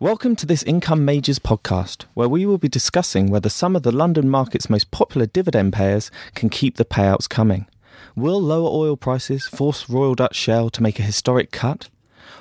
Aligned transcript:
Welcome 0.00 0.34
to 0.36 0.46
this 0.46 0.64
Income 0.64 1.04
Majors 1.04 1.38
podcast, 1.38 2.06
where 2.14 2.28
we 2.28 2.44
will 2.46 2.58
be 2.58 2.68
discussing 2.68 3.30
whether 3.30 3.48
some 3.48 3.76
of 3.76 3.84
the 3.84 3.92
London 3.92 4.28
market's 4.28 4.68
most 4.68 4.90
popular 4.90 5.24
dividend 5.24 5.72
payers 5.72 6.10
can 6.34 6.48
keep 6.48 6.76
the 6.76 6.84
payouts 6.84 7.28
coming. 7.28 7.68
Will 8.16 8.42
lower 8.42 8.68
oil 8.68 8.96
prices 8.96 9.46
force 9.46 9.88
Royal 9.88 10.16
Dutch 10.16 10.34
Shell 10.34 10.70
to 10.70 10.82
make 10.82 10.98
a 10.98 11.04
historic 11.04 11.52
cut? 11.52 11.90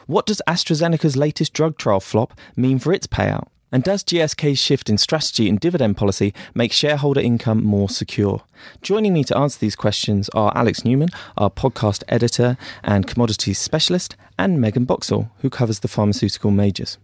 What 0.07 0.25
does 0.25 0.41
AstraZeneca's 0.47 1.15
latest 1.15 1.53
drug 1.53 1.77
trial 1.77 1.99
flop 1.99 2.33
mean 2.55 2.79
for 2.79 2.91
its 2.91 3.05
payout? 3.05 3.45
And 3.71 3.83
does 3.83 4.03
GSK's 4.03 4.57
shift 4.57 4.89
in 4.89 4.97
strategy 4.97 5.47
and 5.47 5.59
dividend 5.59 5.95
policy 5.95 6.33
make 6.55 6.73
shareholder 6.73 7.21
income 7.21 7.63
more 7.63 7.87
secure? 7.87 8.41
Joining 8.81 9.13
me 9.13 9.23
to 9.25 9.37
answer 9.37 9.59
these 9.59 9.75
questions 9.75 10.27
are 10.29 10.51
Alex 10.55 10.83
Newman, 10.83 11.09
our 11.37 11.51
podcast 11.51 12.03
editor 12.07 12.57
and 12.83 13.05
commodities 13.05 13.59
specialist, 13.59 14.15
and 14.39 14.59
Megan 14.59 14.85
Boxall, 14.85 15.29
who 15.41 15.51
covers 15.51 15.81
the 15.81 15.87
pharmaceutical 15.87 16.49
majors. 16.49 16.97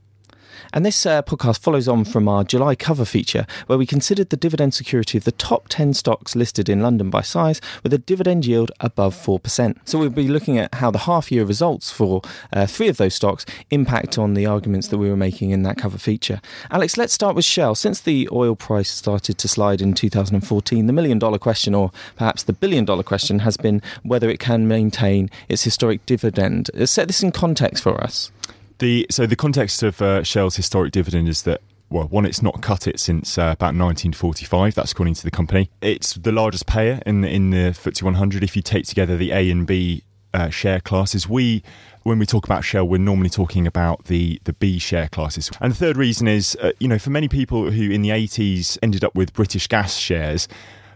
And 0.73 0.85
this 0.85 1.05
uh, 1.05 1.21
podcast 1.21 1.59
follows 1.59 1.87
on 1.87 2.05
from 2.05 2.27
our 2.27 2.43
July 2.43 2.75
cover 2.75 3.05
feature, 3.05 3.45
where 3.67 3.77
we 3.77 3.85
considered 3.85 4.29
the 4.29 4.37
dividend 4.37 4.73
security 4.73 5.17
of 5.17 5.23
the 5.23 5.31
top 5.31 5.67
10 5.69 5.93
stocks 5.93 6.35
listed 6.35 6.69
in 6.69 6.81
London 6.81 7.09
by 7.09 7.21
size 7.21 7.61
with 7.83 7.93
a 7.93 7.97
dividend 7.97 8.45
yield 8.45 8.71
above 8.79 9.15
4%. 9.15 9.77
So 9.85 9.99
we'll 9.99 10.09
be 10.09 10.27
looking 10.27 10.57
at 10.57 10.75
how 10.75 10.91
the 10.91 10.99
half 10.99 11.31
year 11.31 11.45
results 11.45 11.91
for 11.91 12.21
uh, 12.53 12.65
three 12.65 12.87
of 12.87 12.97
those 12.97 13.15
stocks 13.15 13.45
impact 13.69 14.17
on 14.17 14.33
the 14.33 14.45
arguments 14.45 14.87
that 14.89 14.97
we 14.97 15.09
were 15.09 15.17
making 15.17 15.51
in 15.51 15.63
that 15.63 15.77
cover 15.77 15.97
feature. 15.97 16.41
Alex, 16.71 16.97
let's 16.97 17.13
start 17.13 17.35
with 17.35 17.45
Shell. 17.45 17.75
Since 17.75 18.01
the 18.01 18.27
oil 18.31 18.55
price 18.55 18.89
started 18.89 19.37
to 19.37 19.47
slide 19.47 19.81
in 19.81 19.93
2014, 19.93 20.87
the 20.87 20.93
million 20.93 21.19
dollar 21.19 21.37
question, 21.37 21.73
or 21.75 21.91
perhaps 22.15 22.43
the 22.43 22.53
billion 22.53 22.85
dollar 22.85 23.03
question, 23.03 23.39
has 23.39 23.57
been 23.57 23.81
whether 24.03 24.29
it 24.29 24.39
can 24.39 24.67
maintain 24.67 25.29
its 25.47 25.63
historic 25.63 26.05
dividend. 26.05 26.69
Set 26.85 27.07
this 27.07 27.23
in 27.23 27.31
context 27.31 27.83
for 27.83 28.01
us. 28.01 28.31
The 28.79 29.05
so 29.09 29.25
the 29.25 29.35
context 29.35 29.83
of 29.83 30.01
uh, 30.01 30.23
Shell's 30.23 30.55
historic 30.55 30.91
dividend 30.91 31.27
is 31.27 31.43
that 31.43 31.61
well, 31.89 32.07
one, 32.07 32.25
it's 32.25 32.41
not 32.41 32.61
cut 32.61 32.87
it 32.87 32.99
since 32.99 33.37
uh, 33.37 33.53
about 33.53 33.73
1945. 33.75 34.75
That's 34.75 34.91
according 34.91 35.15
to 35.15 35.23
the 35.23 35.31
company. 35.31 35.69
It's 35.81 36.13
the 36.13 36.31
largest 36.31 36.67
payer 36.67 37.01
in 37.05 37.21
the, 37.21 37.29
in 37.29 37.49
the 37.49 37.71
FTSE 37.71 38.03
100. 38.03 38.43
If 38.43 38.55
you 38.55 38.61
take 38.61 38.85
together 38.85 39.17
the 39.17 39.31
A 39.31 39.49
and 39.49 39.65
B 39.65 40.03
uh, 40.33 40.49
share 40.49 40.79
classes, 40.79 41.27
we 41.27 41.63
when 42.03 42.19
we 42.19 42.25
talk 42.25 42.45
about 42.45 42.63
Shell, 42.63 42.87
we're 42.87 42.99
normally 42.99 43.29
talking 43.29 43.67
about 43.67 44.05
the 44.05 44.39
the 44.45 44.53
B 44.53 44.79
share 44.79 45.09
classes. 45.09 45.51
And 45.59 45.73
the 45.73 45.77
third 45.77 45.97
reason 45.97 46.27
is, 46.27 46.55
uh, 46.61 46.71
you 46.79 46.87
know, 46.87 46.99
for 46.99 47.09
many 47.09 47.27
people 47.27 47.71
who 47.71 47.89
in 47.89 48.01
the 48.01 48.09
80s 48.09 48.77
ended 48.81 49.03
up 49.03 49.15
with 49.15 49.33
British 49.33 49.67
Gas 49.67 49.97
shares, 49.97 50.47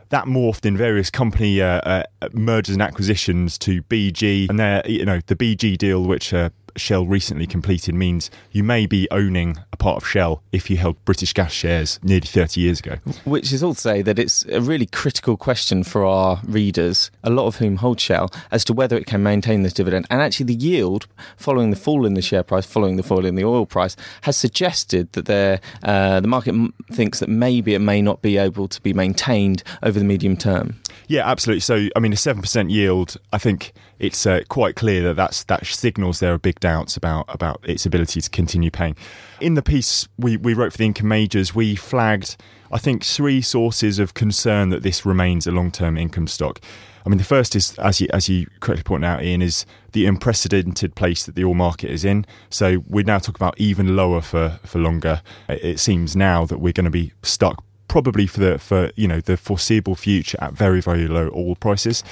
that 0.09 0.25
morphed 0.25 0.65
in 0.65 0.77
various 0.77 1.09
company 1.09 1.61
uh, 1.61 1.81
uh, 1.81 2.03
mergers 2.31 2.75
and 2.75 2.81
acquisitions 2.81 3.57
to 3.57 3.81
BG, 3.83 4.47
and 4.47 4.59
there, 4.59 4.83
you 4.85 5.05
know, 5.05 5.19
the 5.25 5.35
BG 5.35 5.77
deal, 5.77 6.03
which 6.03 6.33
uh, 6.33 6.49
Shell 6.75 7.05
recently 7.05 7.45
completed 7.47 7.95
means 7.95 8.31
you 8.51 8.63
may 8.63 8.85
be 8.85 9.07
owning 9.11 9.57
a 9.71 9.77
part 9.77 9.97
of 9.97 10.07
Shell 10.07 10.41
if 10.51 10.69
you 10.69 10.77
held 10.77 11.03
British 11.05 11.33
Gas 11.33 11.51
shares 11.51 11.99
nearly 12.03 12.27
30 12.27 12.61
years 12.61 12.79
ago. 12.79 12.95
Which 13.25 13.51
is 13.53 13.63
all 13.63 13.73
to 13.75 13.79
say 13.81 14.01
that 14.01 14.19
it's 14.19 14.45
a 14.45 14.61
really 14.61 14.85
critical 14.85 15.37
question 15.37 15.83
for 15.83 16.05
our 16.05 16.41
readers, 16.45 17.11
a 17.23 17.29
lot 17.29 17.47
of 17.47 17.57
whom 17.57 17.77
hold 17.77 17.99
Shell, 17.99 18.31
as 18.51 18.63
to 18.65 18.73
whether 18.73 18.97
it 18.97 19.05
can 19.05 19.21
maintain 19.23 19.63
this 19.63 19.73
dividend. 19.73 20.07
And 20.09 20.21
actually, 20.21 20.47
the 20.47 20.55
yield 20.55 21.07
following 21.37 21.69
the 21.69 21.75
fall 21.75 22.05
in 22.05 22.13
the 22.13 22.21
share 22.21 22.43
price, 22.43 22.65
following 22.65 22.95
the 22.97 23.03
fall 23.03 23.25
in 23.25 23.35
the 23.35 23.43
oil 23.43 23.65
price, 23.65 23.95
has 24.21 24.37
suggested 24.37 25.11
that 25.13 25.61
uh, 25.83 26.19
the 26.19 26.27
market 26.27 26.49
m- 26.51 26.73
thinks 26.91 27.19
that 27.19 27.29
maybe 27.29 27.73
it 27.73 27.79
may 27.79 28.01
not 28.01 28.21
be 28.21 28.37
able 28.37 28.67
to 28.67 28.81
be 28.81 28.93
maintained 28.93 29.63
over 29.81 29.99
the 29.99 30.05
medium 30.05 30.37
term. 30.37 30.79
Yeah, 31.07 31.29
absolutely. 31.29 31.61
So, 31.61 31.87
I 31.95 31.99
mean, 31.99 32.13
a 32.13 32.15
7% 32.15 32.71
yield, 32.71 33.17
I 33.31 33.37
think 33.37 33.73
it's 33.99 34.25
uh, 34.25 34.41
quite 34.49 34.75
clear 34.75 35.03
that 35.03 35.15
that's, 35.15 35.43
that 35.45 35.65
signals 35.65 36.19
there 36.19 36.33
are 36.33 36.37
big 36.37 36.59
doubts 36.59 36.97
about, 36.97 37.25
about 37.29 37.59
its 37.63 37.85
ability 37.85 38.21
to 38.21 38.29
continue 38.29 38.71
paying. 38.71 38.95
In 39.39 39.55
the 39.55 39.61
piece 39.61 40.07
we, 40.17 40.37
we 40.37 40.53
wrote 40.53 40.71
for 40.71 40.77
the 40.77 40.85
income 40.85 41.07
majors, 41.07 41.53
we 41.53 41.75
flagged, 41.75 42.37
I 42.71 42.77
think, 42.77 43.03
three 43.03 43.41
sources 43.41 43.99
of 43.99 44.13
concern 44.13 44.69
that 44.69 44.83
this 44.83 45.05
remains 45.05 45.47
a 45.47 45.51
long 45.51 45.71
term 45.71 45.97
income 45.97 46.27
stock. 46.27 46.59
I 47.05 47.09
mean, 47.09 47.17
the 47.17 47.25
first 47.25 47.55
is, 47.55 47.77
as 47.79 47.99
you, 47.99 48.07
as 48.13 48.29
you 48.29 48.47
correctly 48.61 48.83
pointed 48.83 49.07
out, 49.07 49.23
Ian, 49.23 49.41
is 49.41 49.65
the 49.91 50.05
unprecedented 50.05 50.95
place 50.95 51.25
that 51.25 51.35
the 51.35 51.43
oil 51.43 51.53
market 51.53 51.91
is 51.91 52.05
in. 52.05 52.25
So 52.49 52.83
we 52.87 53.03
now 53.03 53.19
talk 53.19 53.35
about 53.35 53.59
even 53.59 53.97
lower 53.97 54.21
for, 54.21 54.59
for 54.63 54.79
longer. 54.79 55.21
It 55.49 55.79
seems 55.79 56.15
now 56.15 56.45
that 56.45 56.59
we're 56.59 56.71
going 56.71 56.85
to 56.85 56.91
be 56.91 57.11
stuck 57.21 57.63
probably 57.87 58.27
for 58.27 58.39
the 58.39 58.59
for 58.59 58.91
you 58.95 59.07
know 59.07 59.21
the 59.21 59.37
foreseeable 59.37 59.95
future 59.95 60.37
at 60.41 60.53
very 60.53 60.81
very 60.81 61.07
low 61.07 61.31
oil 61.35 61.55
prices. 61.55 62.03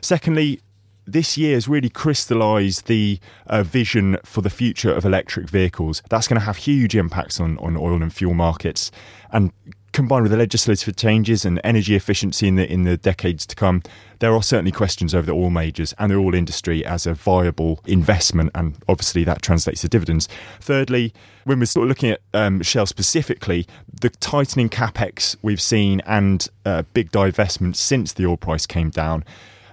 Secondly, 0.00 0.60
this 1.08 1.38
year 1.38 1.54
has 1.54 1.66
really 1.66 1.88
crystallized 1.88 2.86
the 2.86 3.18
uh, 3.46 3.62
vision 3.62 4.18
for 4.24 4.42
the 4.42 4.50
future 4.50 4.92
of 4.92 5.04
electric 5.04 5.48
vehicles. 5.48 6.02
That's 6.10 6.28
going 6.28 6.38
to 6.38 6.44
have 6.44 6.58
huge 6.58 6.94
impacts 6.94 7.40
on, 7.40 7.56
on 7.58 7.76
oil 7.76 8.02
and 8.02 8.12
fuel 8.12 8.34
markets. 8.34 8.90
And 9.32 9.52
combined 9.98 10.22
with 10.22 10.30
the 10.30 10.38
legislative 10.38 10.94
changes 10.94 11.44
and 11.44 11.60
energy 11.64 11.96
efficiency 11.96 12.46
in 12.46 12.54
the 12.54 12.72
in 12.72 12.84
the 12.84 12.96
decades 12.96 13.44
to 13.44 13.56
come, 13.56 13.82
there 14.20 14.32
are 14.32 14.44
certainly 14.44 14.70
questions 14.70 15.12
over 15.12 15.26
the 15.26 15.32
oil 15.32 15.50
majors 15.50 15.92
and 15.98 16.12
the 16.12 16.14
oil 16.14 16.36
industry 16.36 16.86
as 16.86 17.04
a 17.04 17.14
viable 17.14 17.80
investment, 17.84 18.48
and 18.54 18.76
obviously 18.88 19.24
that 19.24 19.42
translates 19.42 19.80
to 19.80 19.88
dividends. 19.88 20.28
Thirdly, 20.60 21.12
when 21.42 21.58
we're 21.58 21.66
sort 21.66 21.82
of 21.82 21.88
looking 21.88 22.10
at 22.10 22.20
um, 22.32 22.62
Shell 22.62 22.86
specifically, 22.86 23.66
the 24.00 24.08
tightening 24.08 24.68
capex 24.68 25.34
we've 25.42 25.60
seen 25.60 26.00
and 26.06 26.46
uh, 26.64 26.84
big 26.94 27.10
divestments 27.10 27.78
since 27.78 28.12
the 28.12 28.24
oil 28.24 28.36
price 28.36 28.66
came 28.66 28.90
down 28.90 29.24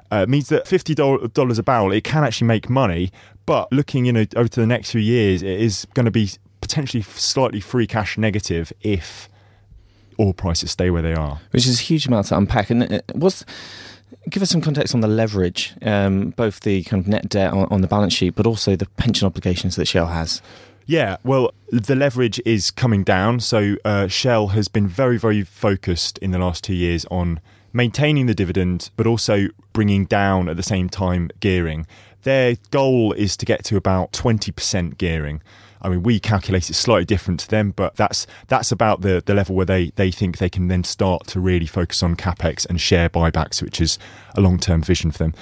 uh, 0.10 0.26
means 0.28 0.50
that 0.50 0.66
$50 0.66 1.60
a 1.60 1.64
barrel, 1.64 1.92
it 1.92 2.04
can 2.04 2.24
actually 2.24 2.48
make 2.48 2.68
money. 2.68 3.12
But 3.46 3.72
looking 3.72 4.06
you 4.06 4.14
know, 4.14 4.26
over 4.36 4.50
to 4.50 4.60
the 4.60 4.66
next 4.66 4.90
few 4.90 5.02
years, 5.02 5.44
it 5.44 5.62
is 5.62 5.86
going 5.94 6.06
to 6.06 6.12
be 6.12 6.32
potentially 6.62 7.04
slightly 7.04 7.60
free 7.60 7.86
cash 7.86 8.18
negative 8.18 8.74
if 8.82 9.30
oil 10.20 10.34
prices 10.34 10.72
stay 10.72 10.90
where 10.90 11.02
they 11.02 11.14
are. 11.14 11.40
Which 11.52 11.68
is 11.68 11.80
a 11.80 11.84
huge 11.84 12.08
amount 12.08 12.28
to 12.28 12.38
unpack. 12.38 12.70
And 12.70 12.84
it 12.84 13.04
was 13.14 13.46
give 14.30 14.42
us 14.42 14.50
some 14.50 14.62
context 14.62 14.94
on 14.94 15.02
the 15.02 15.08
leverage, 15.08 15.74
um, 15.82 16.32
both 16.32 16.62
the 16.62 16.84
kind 16.84 17.02
of 17.02 17.08
net 17.08 17.30
debt 17.30 17.54
on, 17.54 17.68
on, 17.72 17.82
the 17.82 17.88
balance 17.88 18.14
sheet, 18.14 18.36
but 18.36 18.48
also 18.48 18.76
the 18.76 18.86
pension 18.98 19.26
obligations 19.26 19.76
that 19.76 19.88
Shell 19.88 20.08
has. 20.08 20.42
Yeah, 20.86 21.18
well, 21.24 21.52
the 21.70 21.96
leverage 21.96 22.40
is 22.46 22.70
coming 22.72 23.04
down. 23.04 23.40
So 23.40 23.76
uh, 23.84 24.08
Shell 24.08 24.50
has 24.50 24.68
been 24.68 24.88
very, 24.88 25.18
very 25.18 25.44
focused 25.44 26.18
in 26.20 26.32
the 26.32 26.38
last 26.38 26.64
two 26.64 26.76
years 26.76 27.06
on 27.10 27.40
maintaining 27.74 28.28
the 28.28 28.36
dividend, 28.36 28.90
but 28.96 29.08
also 29.08 29.48
bringing 29.74 30.06
down 30.06 30.48
at 30.48 30.58
the 30.58 30.64
same 30.64 30.90
time 30.90 31.30
gearing. 31.40 31.88
Their 32.24 32.56
goal 32.72 33.14
is 33.14 33.36
to 33.38 33.46
get 33.46 33.64
to 33.66 33.78
about 33.78 34.12
20% 34.12 34.98
gearing. 34.98 35.42
I 35.82 35.90
mean, 35.90 36.04
we 36.04 36.20
calculate 36.20 36.70
it 36.70 36.74
slightly 36.74 37.06
different 37.06 37.40
to 37.42 37.50
them, 37.50 37.72
but 37.72 37.96
that's 37.96 38.26
that's 38.48 38.72
about 38.72 39.02
the, 39.02 39.22
the 39.26 39.34
level 39.34 39.56
where 39.56 39.66
they, 39.66 39.92
they 39.96 40.12
think 40.12 40.38
they 40.38 40.50
can 40.50 40.68
then 40.68 40.84
start 40.84 41.28
to 41.28 41.40
really 41.40 41.68
focus 41.68 42.02
on 42.02 42.16
capex 42.16 42.66
and 42.66 42.80
share 42.80 43.10
buybacks, 43.10 43.62
which 43.62 43.80
is 43.82 44.00
a 44.36 44.42
long 44.42 44.60
term 44.60 44.82
vision 44.82 45.12
for 45.12 45.20
them. 45.20 45.34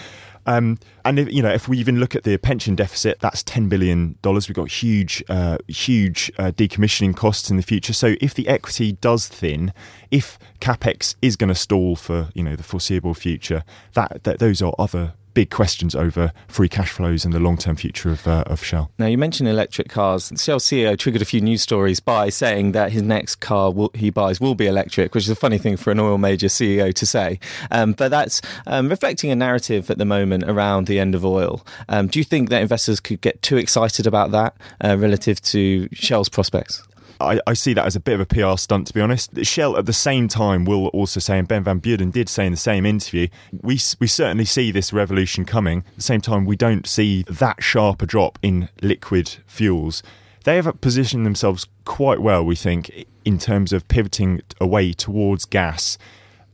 Um, 0.46 0.80
and 1.06 1.20
if, 1.20 1.32
you 1.32 1.42
know, 1.42 1.54
if 1.54 1.68
we 1.68 1.78
even 1.78 2.00
look 2.00 2.16
at 2.16 2.24
the 2.24 2.38
pension 2.38 2.76
deficit, 2.76 3.20
that's 3.20 3.44
ten 3.44 3.70
billion 3.70 4.18
dollars. 4.22 4.48
We've 4.48 4.56
got 4.56 4.70
huge, 4.70 5.24
uh, 5.30 5.58
huge 5.68 6.32
uh, 6.38 6.52
decommissioning 6.52 7.16
costs 7.16 7.50
in 7.50 7.58
the 7.58 7.64
future. 7.64 7.94
So 7.94 8.16
if 8.20 8.34
the 8.34 8.48
equity 8.48 8.94
does 8.94 9.28
thin, 9.28 9.74
if 10.12 10.38
capex 10.60 11.16
is 11.22 11.36
going 11.36 11.50
to 11.50 11.56
stall 11.56 11.96
for 11.96 12.30
you 12.34 12.44
know 12.44 12.56
the 12.56 12.64
foreseeable 12.64 13.14
future, 13.14 13.64
that, 13.94 14.24
that 14.24 14.40
those 14.40 14.62
are 14.62 14.74
other 14.78 15.14
big 15.34 15.50
questions 15.50 15.96
over 15.96 16.32
free 16.48 16.70
cash 16.70 16.92
flows 16.92 17.26
and 17.26 17.34
the 17.34 17.40
long 17.40 17.58
term 17.58 17.76
future 17.76 18.10
of, 18.10 18.28
uh, 18.28 18.44
of 18.48 18.64
Shell. 18.64 18.92
Now, 18.98 19.08
you 19.08 19.18
mentioned 19.18 19.50
electric 19.50 19.90
cars. 19.90 20.32
Shell 20.36 20.60
CEO 20.60 20.98
triggered 20.98 21.22
a 21.22 21.26
few 21.26 21.42
news 21.42 21.62
stories 21.62 22.00
by 22.00 22.30
saying 22.30 22.74
that 22.74 22.92
his 22.92 23.02
next 23.02 23.38
car 23.38 23.72
will, 23.72 23.92
he 23.94 24.10
buys 24.10 24.40
will 24.40 24.56
be 24.56 24.68
electric, 24.68 25.14
which 25.14 25.24
is 25.24 25.30
a 25.30 25.36
funny 25.36 25.58
thing 25.58 25.78
for 25.78 25.92
an 25.92 26.00
oil 26.00 26.18
major 26.18 26.48
CEO 26.48 26.94
to 26.94 27.06
say. 27.06 27.40
Um, 27.72 27.94
but 27.94 28.10
that's 28.10 28.42
um, 28.68 28.90
reflecting 28.90 29.32
a 29.32 29.36
narrative 29.36 29.90
at 29.90 29.98
the 29.98 30.06
moment 30.06 30.44
around 30.46 30.88
the 30.88 31.00
end 31.00 31.16
of 31.16 31.26
oil. 31.26 31.66
Um, 31.90 32.08
do 32.08 32.20
you 32.20 32.26
think 32.26 32.50
that 32.50 32.62
investors 32.62 33.00
could 33.00 33.22
get 33.22 33.42
too 33.42 33.58
excited 33.58 34.08
about 34.08 34.32
that 34.32 34.56
uh, 34.84 34.98
relative 34.98 35.42
to 35.42 35.90
Shell's 35.94 36.30
prospects? 36.30 36.84
I, 37.20 37.40
I, 37.48 37.54
see 37.54 37.74
that 37.74 37.86
as 37.86 37.96
a 37.96 38.00
bit 38.00 38.20
of 38.20 38.22
a 38.22 38.26
PR 38.26 38.58
stunt, 38.58 38.88
to 38.88 38.94
be 38.94 39.02
honest. 39.02 39.46
Shell, 39.46 39.78
at 39.78 39.86
the 39.86 39.94
same 39.94 40.28
time, 40.28 40.66
will 40.66 40.88
also 40.88 41.20
say, 41.20 41.40
and 41.40 41.48
Ben 41.48 41.64
Van 41.64 41.80
Beurden 41.80 42.12
did 42.12 42.30
say 42.30 42.46
in 42.46 42.52
the 42.52 42.58
same 42.58 42.86
interview, 42.86 43.28
we, 43.62 43.80
we 44.00 44.08
certainly 44.08 44.46
see 44.46 44.72
this 44.72 44.92
revolution 44.94 45.46
coming. 45.46 45.80
At 45.80 45.96
the 45.96 46.02
same 46.02 46.22
time, 46.22 46.46
we 46.46 46.56
don't 46.56 46.88
see 46.88 47.24
that 47.28 47.64
sharp 47.64 48.02
a 48.02 48.06
drop 48.06 48.40
in 48.42 48.70
liquid 48.82 49.38
fuels. 49.46 50.04
They 50.44 50.58
have 50.58 50.82
positioned 50.82 51.26
themselves 51.26 51.68
quite 51.86 52.20
well, 52.20 52.44
we 52.44 52.56
think, 52.56 53.06
in 53.24 53.38
terms 53.38 53.72
of 53.72 53.88
pivoting 53.88 54.42
away 54.60 54.94
towards 54.94 55.46
gas 55.46 55.98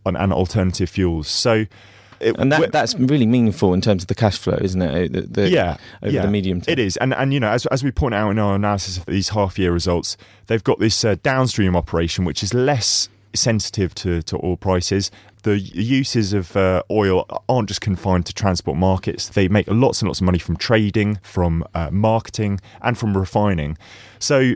and, 0.05 0.15
and 0.15 0.31
alternative 0.31 0.89
fuels. 0.89 1.27
So, 1.27 1.65
it, 2.19 2.37
and 2.37 2.51
that, 2.51 2.71
that's 2.71 2.95
really 2.95 3.25
meaningful 3.25 3.73
in 3.73 3.81
terms 3.81 4.03
of 4.03 4.07
the 4.07 4.15
cash 4.15 4.37
flow, 4.37 4.57
isn't 4.61 4.81
it? 4.81 5.13
The, 5.13 5.21
the, 5.21 5.49
yeah, 5.49 5.77
over 6.03 6.11
yeah, 6.11 6.21
the 6.23 6.31
medium 6.31 6.61
term. 6.61 6.71
It 6.71 6.79
is, 6.79 6.97
and 6.97 7.13
and 7.13 7.33
you 7.33 7.39
know, 7.39 7.49
as 7.49 7.65
as 7.67 7.83
we 7.83 7.91
point 7.91 8.15
out 8.15 8.29
in 8.31 8.39
our 8.39 8.55
analysis 8.55 8.97
of 8.97 9.05
these 9.05 9.29
half 9.29 9.57
year 9.57 9.71
results, 9.71 10.17
they've 10.47 10.63
got 10.63 10.79
this 10.79 11.03
uh, 11.03 11.15
downstream 11.23 11.75
operation 11.75 12.25
which 12.25 12.43
is 12.43 12.53
less 12.53 13.09
sensitive 13.33 13.93
to, 13.95 14.21
to 14.23 14.37
oil 14.43 14.57
prices. 14.57 15.11
The 15.43 15.57
uses 15.57 16.33
of 16.33 16.55
uh, 16.57 16.83
oil 16.91 17.25
aren't 17.47 17.69
just 17.69 17.81
confined 17.81 18.25
to 18.25 18.33
transport 18.33 18.77
markets. 18.77 19.29
They 19.29 19.47
make 19.47 19.67
lots 19.69 20.01
and 20.01 20.09
lots 20.09 20.19
of 20.19 20.25
money 20.25 20.39
from 20.39 20.57
trading, 20.57 21.19
from 21.23 21.63
uh, 21.73 21.89
marketing, 21.91 22.59
and 22.81 22.97
from 22.97 23.17
refining. 23.17 23.77
So 24.19 24.53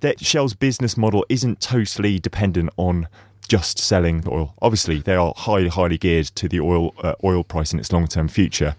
that 0.00 0.24
Shell's 0.24 0.54
business 0.54 0.96
model 0.96 1.26
isn't 1.28 1.60
totally 1.60 2.18
dependent 2.18 2.70
on 2.78 3.08
just 3.48 3.78
selling 3.78 4.22
the 4.22 4.30
oil. 4.30 4.54
Obviously, 4.62 5.00
they 5.00 5.14
are 5.14 5.34
highly, 5.36 5.68
highly 5.68 5.98
geared 5.98 6.26
to 6.26 6.48
the 6.48 6.60
oil 6.60 6.94
uh, 7.02 7.14
oil 7.22 7.44
price 7.44 7.72
in 7.72 7.78
its 7.78 7.92
long 7.92 8.06
term 8.06 8.28
future. 8.28 8.74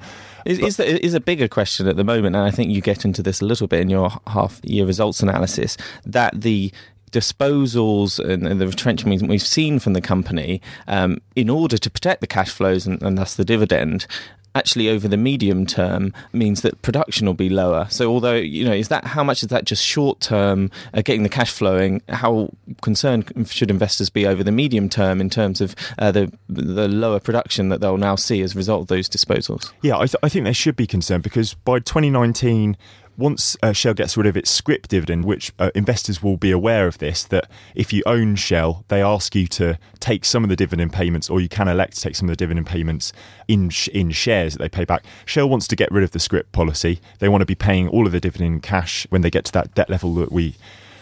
Is, 0.46 0.60
is, 0.60 0.78
the, 0.78 1.06
is 1.06 1.14
a 1.14 1.22
bigger 1.22 1.48
question 1.48 1.88
at 1.88 1.96
the 1.96 2.04
moment, 2.04 2.36
and 2.36 2.44
I 2.44 2.52
think 2.52 2.70
you 2.70 2.82
get 2.82 3.06
into 3.06 3.24
this 3.24 3.40
a 3.40 3.46
little 3.46 3.68
bit 3.68 3.80
in 3.80 3.90
your 3.90 4.12
half 4.28 4.60
year 4.64 4.86
results 4.86 5.22
analysis, 5.22 5.78
that 6.06 6.42
the 6.42 6.72
disposals 7.12 8.20
and, 8.20 8.46
and 8.46 8.60
the 8.60 8.68
retrenchment 8.68 9.30
we've 9.30 9.42
seen 9.42 9.80
from 9.80 9.94
the 9.94 10.02
company 10.02 10.62
um, 10.88 11.22
in 11.36 11.50
order 11.50 11.78
to 11.78 11.90
protect 11.90 12.22
the 12.22 12.28
cash 12.28 12.50
flows 12.50 12.88
and, 12.88 13.02
and 13.04 13.18
thus 13.18 13.36
the 13.36 13.46
dividend 13.46 14.08
actually 14.56 14.90
over 14.90 15.08
the 15.08 15.18
medium 15.18 15.66
term 15.66 16.14
means 16.32 16.62
that 16.62 16.82
production 16.82 17.28
will 17.28 17.34
be 17.34 17.50
lower. 17.50 17.88
So 17.90 18.10
although 18.10 18.36
you 18.36 18.66
know, 18.66 18.74
is 18.74 18.88
that 18.90 19.06
how 19.06 19.24
much 19.24 19.44
is 19.44 19.50
that 19.50 19.66
just 19.66 19.84
short 19.84 20.20
term 20.20 20.72
uh, 20.94 21.02
getting 21.02 21.24
the 21.24 21.30
cash 21.30 21.52
flowing? 21.52 22.02
How 22.10 22.50
concerned 22.82 23.48
should 23.50 23.70
investors 23.70 24.10
be 24.10 24.28
over 24.28 24.44
the 24.44 24.52
medium 24.52 24.90
term 24.90 25.22
in 25.22 25.30
terms 25.30 25.62
of 25.62 25.76
uh, 25.98 26.12
the 26.12 26.32
the 26.50 26.88
lower 26.88 27.20
production 27.20 27.70
that 27.70 27.82
they'll 27.82 27.98
now 27.98 28.16
see 28.16 28.42
as 28.42 28.54
a 28.54 28.58
result 28.58 28.82
of 28.82 28.88
those 28.88 29.10
disposals? 29.10 29.72
Yeah, 29.82 29.98
I, 29.98 30.06
th- 30.06 30.16
I 30.24 30.30
think 30.30 30.46
they 30.46 30.54
should 30.54 30.76
be 30.76 30.88
concerned 30.88 31.24
because 31.24 31.54
by 31.54 31.80
2019 31.80 32.78
once 33.18 33.56
uh, 33.62 33.74
Shell 33.74 33.94
gets 33.94 34.18
rid 34.18 34.26
of 34.26 34.36
its 34.36 34.50
scrip 34.50 34.88
dividend, 34.88 35.26
which 35.26 35.52
uh, 35.60 35.72
investors 35.76 36.24
will 36.24 36.38
be 36.38 36.52
aware 36.52 36.88
of 36.88 36.98
this, 36.98 37.24
that 37.26 37.50
if 37.76 37.94
you 37.94 38.02
own 38.06 38.36
Shell, 38.36 38.86
they 38.88 39.02
ask 39.02 39.36
you 39.36 39.48
to 39.48 39.78
take 40.00 40.26
some 40.26 40.44
of 40.44 40.50
the 40.50 40.56
dividend 40.56 40.94
payments, 40.94 41.30
or 41.30 41.40
you 41.40 41.50
can 41.50 41.68
elect 41.68 41.96
to 41.96 42.02
take 42.02 42.16
some 42.16 42.28
of 42.28 42.32
the 42.32 42.38
dividend 42.38 42.66
payments 42.66 43.14
in 43.48 43.70
sh- 43.70 43.90
in 43.90 44.12
shares 44.12 44.54
that 44.54 44.60
they 44.60 44.70
pay 44.70 44.86
back. 44.86 45.04
Shell 45.26 45.50
wants 45.50 45.68
to 45.68 45.76
get 45.76 45.92
rid 45.92 46.04
of 46.04 46.12
the 46.12 46.20
scrip 46.20 46.52
policy. 46.52 47.00
They 47.20 47.30
want 47.30 47.42
to 47.42 47.46
be 47.46 47.56
paying 47.56 47.88
all 47.88 48.06
of 48.06 48.12
the 48.12 48.20
dividend 48.20 48.64
cash 48.64 49.06
when 49.10 49.22
they 49.22 49.30
get 49.30 49.46
to 49.46 49.52
that 49.54 49.76
debt 49.76 49.90
level 49.90 50.14
that 50.16 50.32
we 50.32 50.56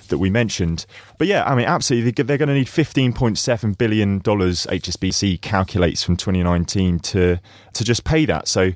that 0.09 0.19
we 0.19 0.29
mentioned. 0.29 0.85
But 1.17 1.27
yeah, 1.27 1.43
I 1.45 1.55
mean, 1.55 1.65
absolutely, 1.65 2.11
they're 2.11 2.37
going 2.37 2.49
to 2.49 2.53
need 2.53 2.67
$15.7 2.67 3.77
billion 3.77 4.19
HSBC 4.19 5.41
calculates 5.41 6.03
from 6.03 6.17
2019 6.17 6.99
to 6.99 7.39
to 7.73 7.83
just 7.83 8.03
pay 8.03 8.25
that. 8.25 8.47
So, 8.47 8.73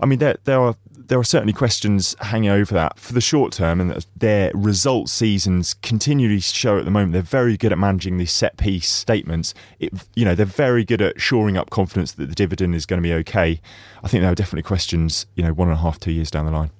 I 0.00 0.06
mean, 0.06 0.18
there, 0.18 0.36
there 0.44 0.60
are 0.60 0.74
there 1.06 1.18
are 1.18 1.24
certainly 1.24 1.52
questions 1.52 2.16
hanging 2.20 2.50
over 2.50 2.74
that 2.74 2.98
for 2.98 3.12
the 3.12 3.20
short 3.20 3.52
term, 3.52 3.80
and 3.80 4.06
their 4.16 4.50
result 4.54 5.08
seasons 5.08 5.74
continually 5.74 6.40
show 6.40 6.78
at 6.78 6.84
the 6.84 6.90
moment 6.90 7.12
they're 7.12 7.22
very 7.22 7.56
good 7.56 7.72
at 7.72 7.78
managing 7.78 8.18
these 8.18 8.32
set 8.32 8.56
piece 8.56 8.88
statements. 8.88 9.54
It, 9.78 9.92
you 10.14 10.24
know, 10.24 10.34
they're 10.34 10.46
very 10.46 10.84
good 10.84 11.02
at 11.02 11.20
shoring 11.20 11.56
up 11.56 11.70
confidence 11.70 12.12
that 12.12 12.26
the 12.26 12.34
dividend 12.34 12.74
is 12.74 12.86
going 12.86 13.02
to 13.02 13.06
be 13.06 13.14
okay. 13.14 13.60
I 14.02 14.08
think 14.08 14.22
there 14.22 14.32
are 14.32 14.34
definitely 14.34 14.62
questions, 14.62 15.26
you 15.34 15.42
know, 15.42 15.52
one 15.52 15.68
and 15.68 15.78
a 15.78 15.80
half, 15.80 16.00
two 16.00 16.12
years 16.12 16.30
down 16.30 16.46
the 16.46 16.52
line. 16.52 16.70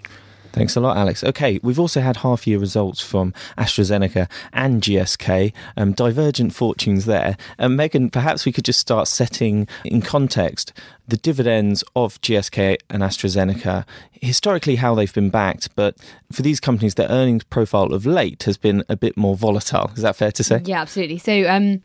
Thanks 0.55 0.77
a 0.77 0.81
lot, 0.81 0.97
Alex. 0.97 1.25
Okay, 1.25 1.59
we've 1.65 1.81
also 1.81 2.01
had 2.01 2.19
half 2.19 2.47
year 2.47 2.61
results 2.61 3.01
from 3.01 3.35
AstraZeneca 3.59 4.31
and 4.53 4.81
GSK, 4.81 5.53
um, 5.77 5.93
divergent 5.95 6.55
fortunes 6.55 7.07
there. 7.07 7.37
Um, 7.59 7.75
Megan, 7.75 8.09
perhaps 8.09 8.47
we 8.47 8.53
could 8.53 8.65
just 8.65 8.79
start 8.79 9.09
setting 9.09 9.67
in 9.85 10.01
context 10.01 10.73
the 11.09 11.17
dividends 11.17 11.83
of 11.97 12.21
GSK 12.21 12.77
and 12.89 13.03
AstraZeneca, 13.03 13.85
historically 14.13 14.77
how 14.77 14.95
they've 14.95 15.13
been 15.13 15.29
backed, 15.29 15.75
but 15.75 15.97
for 16.31 16.43
these 16.43 16.61
companies, 16.61 16.95
their 16.95 17.09
earnings 17.09 17.43
profile 17.43 17.93
of 17.93 18.07
late 18.07 18.45
has 18.45 18.57
been 18.57 18.85
a 18.89 18.95
bit 18.95 19.17
more 19.17 19.35
volatile. 19.35 19.91
Is 19.97 20.03
that 20.03 20.15
fair 20.15 20.31
to 20.31 20.45
say? 20.45 20.63
Yeah, 20.65 20.83
absolutely. 20.83 21.19
So, 21.19 21.51
um, 21.51 21.83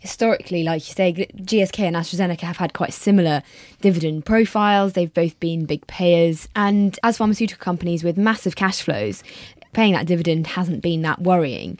historically, 0.00 0.64
like 0.64 0.88
you 0.88 0.94
say, 0.94 1.12
GSK 1.12 1.80
and 1.80 1.96
AstraZeneca 1.96 2.40
have 2.40 2.56
had 2.56 2.72
quite 2.72 2.92
similar 2.92 3.42
dividend 3.80 4.24
profiles. 4.24 4.94
They've 4.94 5.12
both 5.12 5.38
been 5.40 5.66
big 5.66 5.86
payers. 5.86 6.48
And 6.56 6.98
as 7.02 7.18
pharmaceutical 7.18 7.62
companies 7.62 8.02
with 8.02 8.16
massive 8.16 8.56
cash 8.56 8.82
flows, 8.82 9.22
paying 9.72 9.92
that 9.92 10.06
dividend 10.06 10.48
hasn't 10.48 10.82
been 10.82 11.02
that 11.02 11.20
worrying 11.22 11.78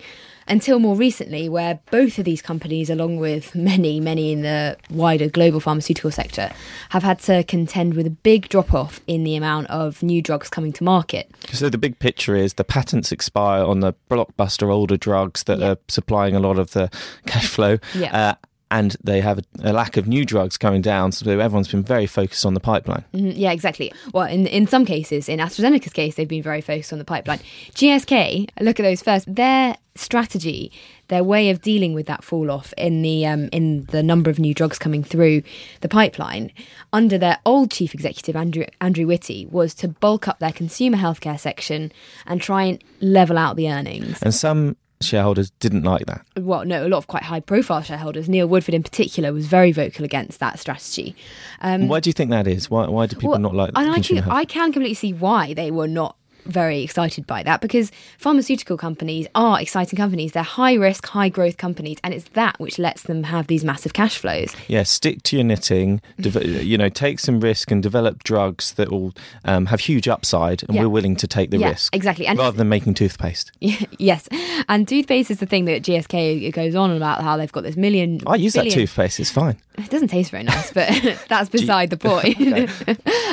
until 0.50 0.79
more 0.81 0.97
recently, 0.97 1.49
where 1.49 1.79
both 1.91 2.19
of 2.19 2.25
these 2.25 2.43
companies, 2.43 2.91
along 2.91 3.19
with 3.19 3.55
many, 3.55 4.00
many 4.00 4.32
in 4.32 4.43
the 4.43 4.76
wider 4.91 5.29
global 5.29 5.61
pharmaceutical 5.61 6.11
sector, 6.11 6.50
have 6.91 7.02
had 7.02 7.20
to 7.20 7.44
contend 7.44 7.94
with 7.94 8.06
a 8.06 8.11
big 8.11 8.49
drop 8.49 8.75
off 8.75 9.00
in 9.06 9.25
the 9.25 9.37
amount 9.37 9.69
of 9.69 10.02
new 10.02 10.20
drugs 10.20 10.50
coming 10.50 10.73
to 10.73 10.85
market. 10.85 11.31
So, 11.52 11.69
the 11.69 11.79
big 11.79 11.99
picture 12.00 12.35
is 12.35 12.55
the 12.55 12.64
patents 12.64 13.12
expire 13.12 13.64
on 13.64 13.81
the 13.81 13.94
blockbuster 14.11 14.73
older 14.73 14.97
drugs 14.97 15.44
that 15.44 15.62
are 15.62 15.79
supplying 15.88 16.35
a 16.35 16.41
lot 16.41 16.58
of 16.58 16.73
the 16.73 16.91
cash 17.26 17.47
flow. 17.47 17.79
Yeah. 17.94 18.17
Uh, 18.17 18.35
and 18.70 18.96
they 19.02 19.20
have 19.20 19.38
a, 19.38 19.43
a, 19.64 19.72
lack 19.72 19.96
of 19.96 20.06
new 20.06 20.25
drugs 20.25 20.56
coming 20.56 20.81
down. 20.81 21.12
So 21.12 21.31
everyone's 21.31 21.69
been 21.69 21.82
very 21.82 22.06
focused 22.06 22.46
on 22.46 22.55
the 22.55 22.61
pipeline. 22.61 23.05
Mm, 23.12 23.32
yeah, 23.37 23.52
exactly. 23.52 23.93
Well, 24.12 24.26
in 24.26 24.46
in 24.46 24.67
some 24.67 24.84
cases, 24.84 25.28
in 25.28 25.38
AstraZeneca's 25.38 25.93
case, 25.93 26.14
they've 26.14 26.28
been 26.28 26.43
very 26.43 26.61
focused 26.61 26.93
on 26.93 26.99
the 26.99 27.05
pipeline. 27.05 27.40
GSK, 27.75 28.49
look 28.61 28.78
at 28.78 28.82
those 28.82 29.02
first. 29.02 29.34
Their 29.34 29.76
strategy, 29.96 30.72
their 31.08 31.25
way 31.25 31.50
of 31.50 31.61
dealing 31.61 31.94
with 31.94 32.06
that 32.06 32.22
fall 32.22 32.50
off 32.50 32.72
in 32.76 33.02
the 33.02 33.26
um, 33.26 33.49
in 33.52 33.84
the 33.87 34.02
number 34.02 34.31
of 34.31 34.38
new 34.38 34.55
drugs 34.55 34.78
coming 34.78 35.02
through 35.02 35.43
the 35.81 35.88
pipeline 35.88 36.52
under 36.93 37.19
their 37.19 37.38
old 37.44 37.70
chief 37.70 37.93
executive 37.93 38.37
Andrew 38.37 38.64
Andrew 38.81 39.06
Witty 39.06 39.46
was 39.50 39.75
to 39.75 39.88
bulk 39.88 40.28
up 40.28 40.38
their 40.38 40.52
consumer 40.52 40.96
healthcare 40.96 41.38
section 41.38 41.93
and 42.26 42.40
try 42.40 42.62
and 42.64 42.84
level 43.00 43.37
out 43.37 43.56
the 43.56 43.70
earnings. 43.70 44.23
And 44.23 44.34
some 44.34 44.76
shareholders 45.10 45.50
didn't 45.60 45.82
like 45.82 46.06
that. 46.06 46.24
Well, 46.36 46.64
no, 46.64 46.86
a 46.86 46.88
lot 46.88 46.98
of 46.98 47.06
quite 47.06 47.24
high 47.24 47.40
profile 47.40 47.82
shareholders. 47.82 48.28
Neil 48.28 48.46
Woodford, 48.46 48.74
in 48.74 48.82
particular, 48.82 49.32
was 49.32 49.46
very 49.46 49.72
vocal 49.72 50.04
against 50.04 50.40
that 50.40 50.58
strategy. 50.58 51.14
Um, 51.60 51.88
why 51.88 52.00
do 52.00 52.08
you 52.08 52.14
think 52.14 52.30
that 52.30 52.46
is? 52.46 52.70
Why, 52.70 52.86
why 52.88 53.06
do 53.06 53.16
people 53.16 53.30
well, 53.30 53.38
not 53.38 53.54
like 53.54 53.70
and 53.74 53.90
I, 53.90 54.34
I 54.34 54.44
can 54.44 54.72
completely 54.72 54.94
see 54.94 55.12
why 55.12 55.54
they 55.54 55.70
were 55.70 55.88
not 55.88 56.16
very 56.44 56.82
excited 56.82 57.26
by 57.26 57.42
that 57.42 57.60
because 57.60 57.90
pharmaceutical 58.19 58.76
companies 58.76 59.26
are 59.34 59.60
exciting 59.60 59.96
companies. 59.96 60.32
They're 60.32 60.42
high 60.42 60.75
risk, 60.75 61.06
high 61.06 61.28
growth 61.28 61.56
companies, 61.56 61.98
and 62.02 62.14
it's 62.14 62.28
that 62.31 62.58
which 62.58 62.78
lets 62.78 63.04
them 63.04 63.25
have 63.25 63.46
these 63.46 63.64
massive 63.64 63.92
cash 63.92 64.19
flows. 64.19 64.54
Yeah, 64.69 64.82
stick 64.82 65.22
to 65.25 65.37
your 65.37 65.44
knitting. 65.44 66.00
you 66.19 66.78
know, 66.78 66.88
take 66.88 67.19
some 67.19 67.40
risk 67.40 67.70
and 67.70 67.82
develop 67.82 68.25
drugs 68.25 68.72
that 68.72 68.90
will 68.90 69.14
um, 69.44 69.66
have 69.66 69.81
huge 69.81 70.08
upside, 70.08 70.62
and 70.64 70.75
yeah. 70.75 70.82
we're 70.82 70.88
willing 70.88 71.16
to 71.16 71.26
take 71.26 71.50
the 71.50 71.58
yeah, 71.58 71.70
risk 71.70 71.94
exactly, 71.94 72.26
and 72.26 72.38
rather 72.38 72.56
than 72.56 72.69
making 72.69 72.94
toothpaste. 72.94 73.52
yes, 73.60 74.28
and 74.69 74.87
toothpaste 74.87 75.31
is 75.31 75.38
the 75.38 75.46
thing 75.46 75.64
that 75.66 75.82
GSK 75.82 76.52
goes 76.52 76.75
on 76.75 76.90
about 76.96 77.22
how 77.22 77.37
they've 77.37 77.52
got 77.52 77.62
this 77.62 77.76
million. 77.76 78.20
I 78.26 78.37
use 78.37 78.54
billion. 78.54 78.70
that 78.70 78.75
toothpaste; 78.75 79.20
it's 79.20 79.31
fine. 79.31 79.56
It 79.78 79.90
doesn't 79.90 80.08
taste 80.08 80.31
very 80.31 80.42
nice, 80.42 80.72
but 80.72 80.88
that's 81.28 81.48
beside 81.48 81.90
the 81.90 81.96
point. 81.98 82.38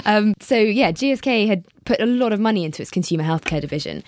um, 0.06 0.33
so 0.39 0.57
yeah, 0.57 0.92
GSK 0.92 1.48
had 1.48 1.65
put 1.88 2.01
a 2.01 2.06
lot 2.06 2.34
of 2.34 2.39
money 2.39 2.66
into 2.66 2.81
its 2.81 2.92
consumer 2.92 3.24
healthcare 3.24 3.62
division. 3.62 4.04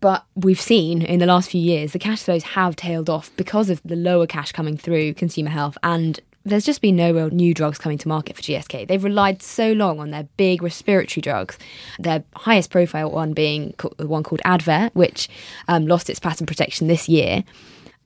But 0.00 0.24
we've 0.36 0.60
seen 0.60 1.02
in 1.02 1.18
the 1.18 1.26
last 1.26 1.50
few 1.50 1.60
years 1.60 1.92
the 1.92 1.98
cash 1.98 2.22
flows 2.22 2.44
have 2.44 2.76
tailed 2.76 3.10
off 3.10 3.30
because 3.36 3.68
of 3.68 3.82
the 3.84 3.96
lower 3.96 4.26
cash 4.26 4.52
coming 4.52 4.76
through 4.76 5.14
consumer 5.14 5.50
health 5.50 5.76
and 5.82 6.20
there's 6.44 6.64
just 6.64 6.80
been 6.80 6.94
no 6.94 7.12
real 7.12 7.28
new 7.30 7.52
drugs 7.52 7.76
coming 7.76 7.98
to 7.98 8.06
market 8.06 8.36
for 8.36 8.42
GSK. 8.42 8.86
They've 8.86 9.02
relied 9.02 9.42
so 9.42 9.72
long 9.72 9.98
on 9.98 10.10
their 10.10 10.28
big 10.36 10.62
respiratory 10.62 11.20
drugs, 11.20 11.58
their 11.98 12.22
highest 12.36 12.70
profile 12.70 13.10
one 13.10 13.32
being 13.32 13.74
the 13.96 14.06
one 14.06 14.22
called 14.22 14.40
Advair, 14.44 14.92
which 14.94 15.28
um, 15.66 15.88
lost 15.88 16.08
its 16.08 16.20
patent 16.20 16.46
protection 16.46 16.86
this 16.86 17.08
year 17.08 17.42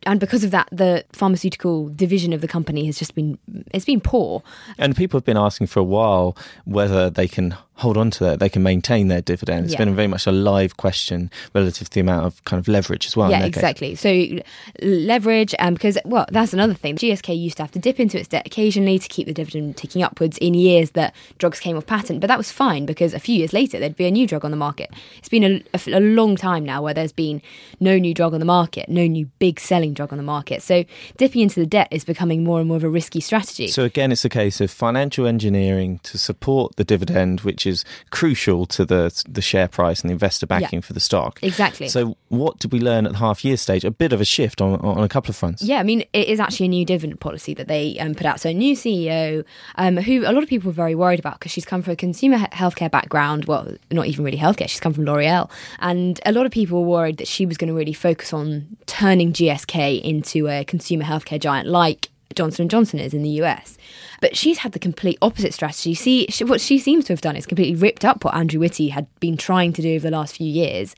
and 0.06 0.18
because 0.18 0.44
of 0.44 0.50
that, 0.50 0.68
the 0.72 1.04
pharmaceutical 1.12 1.90
division 1.90 2.32
of 2.32 2.40
the 2.40 2.48
company 2.48 2.86
has 2.86 2.98
just 2.98 3.14
been 3.14 3.38
it's 3.72 3.84
been 3.84 4.00
poor. 4.00 4.42
And 4.78 4.96
people 4.96 5.18
have 5.18 5.24
been 5.24 5.36
asking 5.36 5.66
for 5.66 5.80
a 5.80 5.84
while 5.84 6.36
whether 6.64 7.10
they 7.10 7.28
can 7.28 7.56
hold 7.80 7.96
on 7.96 8.10
to 8.10 8.24
that, 8.24 8.38
they 8.38 8.48
can 8.48 8.62
maintain 8.62 9.08
their 9.08 9.22
dividend. 9.22 9.64
It's 9.64 9.72
yeah. 9.72 9.78
been 9.78 9.94
very 9.96 10.06
much 10.06 10.26
a 10.26 10.32
live 10.32 10.76
question 10.76 11.30
relative 11.54 11.88
to 11.88 11.94
the 11.94 12.00
amount 12.00 12.26
of 12.26 12.44
kind 12.44 12.60
of 12.60 12.68
leverage 12.68 13.06
as 13.06 13.16
well. 13.16 13.30
Yeah, 13.30 13.44
exactly. 13.44 13.96
Case. 13.96 14.00
So 14.00 14.42
leverage, 14.82 15.54
um, 15.58 15.74
because 15.74 15.98
well, 16.04 16.26
that's 16.30 16.52
another 16.52 16.74
thing. 16.74 16.96
GSK 16.96 17.38
used 17.38 17.56
to 17.56 17.62
have 17.62 17.72
to 17.72 17.78
dip 17.78 17.98
into 17.98 18.18
its 18.18 18.28
debt 18.28 18.46
occasionally 18.46 18.98
to 18.98 19.08
keep 19.08 19.26
the 19.26 19.32
dividend 19.32 19.76
ticking 19.76 20.02
upwards 20.02 20.36
in 20.38 20.54
years 20.54 20.90
that 20.90 21.14
drugs 21.38 21.58
came 21.58 21.76
off 21.76 21.86
patent, 21.86 22.20
but 22.20 22.26
that 22.26 22.38
was 22.38 22.52
fine 22.52 22.86
because 22.86 23.14
a 23.14 23.18
few 23.18 23.36
years 23.36 23.52
later 23.52 23.78
there'd 23.78 23.96
be 23.96 24.06
a 24.06 24.10
new 24.10 24.26
drug 24.26 24.44
on 24.44 24.50
the 24.50 24.56
market. 24.56 24.90
It's 25.18 25.28
been 25.28 25.44
a, 25.44 25.62
a, 25.74 25.98
a 25.98 26.00
long 26.00 26.36
time 26.36 26.64
now 26.64 26.82
where 26.82 26.94
there's 26.94 27.12
been 27.12 27.40
no 27.80 27.98
new 27.98 28.12
drug 28.12 28.34
on 28.34 28.40
the 28.40 28.46
market, 28.46 28.88
no 28.88 29.06
new 29.06 29.26
big 29.38 29.58
selling 29.58 29.94
drug 29.94 30.12
on 30.12 30.18
the 30.18 30.24
market. 30.24 30.62
So 30.62 30.84
dipping 31.16 31.40
into 31.40 31.58
the 31.60 31.66
debt 31.66 31.88
is 31.90 32.04
becoming 32.04 32.44
more 32.44 32.58
and 32.58 32.68
more 32.68 32.76
of 32.76 32.84
a 32.84 32.88
risky 32.90 33.20
strategy. 33.20 33.68
So 33.68 33.84
again, 33.84 34.12
it's 34.12 34.24
a 34.24 34.28
case 34.28 34.60
of 34.60 34.70
financial 34.70 35.26
engineering 35.26 36.00
to 36.02 36.18
support 36.18 36.76
the 36.76 36.84
dividend, 36.84 37.40
which 37.40 37.66
is 37.66 37.69
crucial 38.10 38.66
to 38.66 38.84
the 38.84 39.22
the 39.28 39.42
share 39.42 39.68
price 39.68 40.00
and 40.00 40.10
the 40.10 40.12
investor 40.12 40.46
backing 40.46 40.78
yeah. 40.78 40.86
for 40.86 40.92
the 40.92 41.00
stock. 41.00 41.40
Exactly. 41.42 41.88
So, 41.88 42.16
what 42.28 42.58
did 42.58 42.72
we 42.72 42.80
learn 42.80 43.06
at 43.06 43.12
the 43.12 43.18
half 43.18 43.44
year 43.44 43.56
stage? 43.56 43.84
A 43.84 43.90
bit 43.90 44.12
of 44.12 44.20
a 44.20 44.24
shift 44.24 44.60
on 44.60 44.80
on 44.80 45.02
a 45.02 45.08
couple 45.08 45.30
of 45.30 45.36
fronts. 45.36 45.62
Yeah, 45.62 45.78
I 45.78 45.82
mean, 45.82 46.04
it 46.12 46.28
is 46.28 46.40
actually 46.40 46.66
a 46.66 46.70
new 46.70 46.84
dividend 46.84 47.20
policy 47.20 47.54
that 47.54 47.68
they 47.68 47.98
um, 47.98 48.14
put 48.14 48.26
out. 48.26 48.40
So, 48.40 48.50
a 48.50 48.54
new 48.54 48.76
CEO 48.76 49.44
um, 49.76 49.96
who 49.96 50.22
a 50.26 50.32
lot 50.32 50.42
of 50.42 50.48
people 50.48 50.68
were 50.68 50.74
very 50.74 50.94
worried 50.94 51.18
about 51.18 51.38
because 51.38 51.52
she's 51.52 51.64
come 51.64 51.82
from 51.82 51.92
a 51.92 51.96
consumer 51.96 52.38
healthcare 52.38 52.90
background. 52.90 53.46
Well, 53.46 53.74
not 53.90 54.06
even 54.06 54.24
really 54.24 54.38
healthcare. 54.38 54.68
She's 54.68 54.80
come 54.80 54.92
from 54.92 55.04
L'Oreal, 55.04 55.50
and 55.78 56.20
a 56.26 56.32
lot 56.32 56.46
of 56.46 56.52
people 56.52 56.82
were 56.82 56.88
worried 56.88 57.18
that 57.18 57.28
she 57.28 57.46
was 57.46 57.56
going 57.56 57.68
to 57.68 57.74
really 57.74 57.92
focus 57.92 58.32
on 58.32 58.76
turning 58.86 59.32
GSK 59.32 60.02
into 60.02 60.48
a 60.48 60.64
consumer 60.64 61.04
healthcare 61.04 61.40
giant 61.40 61.68
like 61.68 62.09
Johnson 62.34 62.62
and 62.62 62.70
Johnson 62.70 62.98
is 62.98 63.12
in 63.12 63.22
the 63.22 63.42
US. 63.42 63.76
But 64.20 64.36
she's 64.36 64.58
had 64.58 64.72
the 64.72 64.78
complete 64.78 65.18
opposite 65.20 65.54
strategy. 65.54 65.94
See, 65.94 66.26
she, 66.28 66.44
what 66.44 66.60
she 66.60 66.78
seems 66.78 67.06
to 67.06 67.12
have 67.12 67.20
done 67.20 67.36
is 67.36 67.46
completely 67.46 67.74
ripped 67.74 68.04
up 68.04 68.24
what 68.24 68.34
Andrew 68.34 68.60
Witty 68.60 68.88
had 68.88 69.06
been 69.20 69.36
trying 69.36 69.72
to 69.72 69.82
do 69.82 69.96
over 69.96 70.10
the 70.10 70.16
last 70.16 70.36
few 70.36 70.46
years 70.46 70.94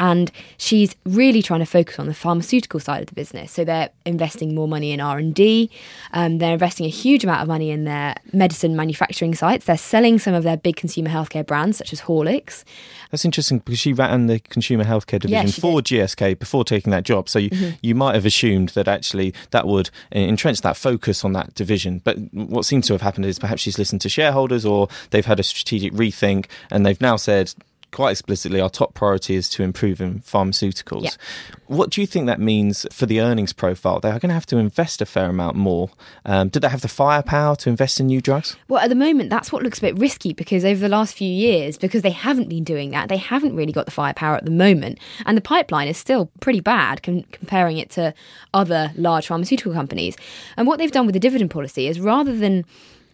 and 0.00 0.32
she's 0.56 0.96
really 1.04 1.42
trying 1.42 1.60
to 1.60 1.66
focus 1.66 1.98
on 1.98 2.06
the 2.06 2.14
pharmaceutical 2.14 2.80
side 2.80 3.02
of 3.02 3.08
the 3.08 3.14
business. 3.14 3.52
So 3.52 3.64
they're 3.64 3.90
investing 4.04 4.54
more 4.54 4.66
money 4.66 4.92
in 4.92 5.00
R 5.00 5.18
and 5.18 5.34
D. 5.34 5.70
Um, 6.12 6.38
they're 6.38 6.52
investing 6.52 6.86
a 6.86 6.90
huge 6.90 7.22
amount 7.22 7.42
of 7.42 7.48
money 7.48 7.70
in 7.70 7.84
their 7.84 8.16
medicine 8.32 8.74
manufacturing 8.74 9.34
sites. 9.34 9.66
They're 9.66 9.78
selling 9.78 10.18
some 10.18 10.34
of 10.34 10.42
their 10.42 10.56
big 10.56 10.76
consumer 10.76 11.10
healthcare 11.10 11.46
brands, 11.46 11.78
such 11.78 11.92
as 11.92 12.02
Horlicks. 12.02 12.64
That's 13.10 13.24
interesting 13.24 13.60
because 13.60 13.78
she 13.78 13.92
ran 13.92 14.26
the 14.26 14.40
consumer 14.40 14.84
healthcare 14.84 15.20
division 15.20 15.46
yeah, 15.46 15.52
for 15.52 15.80
did. 15.80 16.00
GSK 16.00 16.38
before 16.38 16.64
taking 16.64 16.90
that 16.90 17.04
job. 17.04 17.28
So 17.28 17.38
you, 17.38 17.50
mm-hmm. 17.50 17.76
you 17.80 17.94
might 17.94 18.14
have 18.14 18.26
assumed 18.26 18.70
that 18.70 18.88
actually 18.88 19.32
that 19.50 19.68
would 19.68 19.90
entrench 20.10 20.62
that 20.62 20.76
focus 20.76 21.24
on 21.24 21.32
that 21.34 21.54
division. 21.54 22.00
But 22.02 22.18
what 22.32 22.64
seems 22.64 22.88
to 22.88 22.94
have 22.94 23.02
happened 23.02 23.26
is 23.26 23.38
perhaps 23.38 23.62
she's 23.62 23.78
listened 23.78 24.00
to 24.00 24.08
shareholders 24.08 24.66
or 24.66 24.88
they've 25.10 25.24
had 25.24 25.38
a 25.38 25.44
strategic 25.44 25.92
rethink 25.92 26.46
and 26.70 26.84
they've 26.84 27.00
now 27.00 27.16
said 27.16 27.54
quite 27.94 28.10
explicitly 28.10 28.60
our 28.60 28.68
top 28.68 28.92
priority 28.92 29.36
is 29.36 29.48
to 29.48 29.62
improve 29.62 30.00
in 30.00 30.20
pharmaceuticals. 30.20 31.04
Yeah. 31.04 31.10
What 31.66 31.90
do 31.90 32.00
you 32.00 32.06
think 32.06 32.26
that 32.26 32.40
means 32.40 32.86
for 32.92 33.06
the 33.06 33.20
earnings 33.20 33.52
profile? 33.52 34.00
They 34.00 34.10
are 34.10 34.18
going 34.18 34.30
to 34.30 34.34
have 34.34 34.46
to 34.46 34.58
invest 34.58 35.00
a 35.00 35.06
fair 35.06 35.30
amount 35.30 35.56
more. 35.56 35.90
Um, 36.24 36.48
do 36.48 36.58
they 36.60 36.68
have 36.68 36.80
the 36.80 36.88
firepower 36.88 37.56
to 37.56 37.70
invest 37.70 38.00
in 38.00 38.06
new 38.06 38.20
drugs? 38.20 38.56
Well, 38.68 38.82
at 38.82 38.88
the 38.88 38.96
moment, 38.96 39.30
that's 39.30 39.52
what 39.52 39.62
looks 39.62 39.78
a 39.78 39.82
bit 39.82 39.98
risky 39.98 40.32
because 40.32 40.64
over 40.64 40.80
the 40.80 40.88
last 40.88 41.14
few 41.14 41.28
years, 41.28 41.78
because 41.78 42.02
they 42.02 42.10
haven't 42.10 42.48
been 42.48 42.64
doing 42.64 42.90
that, 42.90 43.08
they 43.08 43.16
haven't 43.16 43.54
really 43.54 43.72
got 43.72 43.86
the 43.86 43.92
firepower 43.92 44.36
at 44.36 44.44
the 44.44 44.50
moment. 44.50 44.98
And 45.24 45.36
the 45.36 45.42
pipeline 45.42 45.88
is 45.88 45.96
still 45.96 46.30
pretty 46.40 46.60
bad 46.60 47.02
com- 47.02 47.22
comparing 47.30 47.78
it 47.78 47.90
to 47.90 48.12
other 48.52 48.92
large 48.96 49.28
pharmaceutical 49.28 49.72
companies. 49.72 50.16
And 50.56 50.66
what 50.66 50.78
they've 50.78 50.92
done 50.92 51.06
with 51.06 51.14
the 51.14 51.20
dividend 51.20 51.50
policy 51.50 51.86
is 51.86 52.00
rather 52.00 52.36
than 52.36 52.64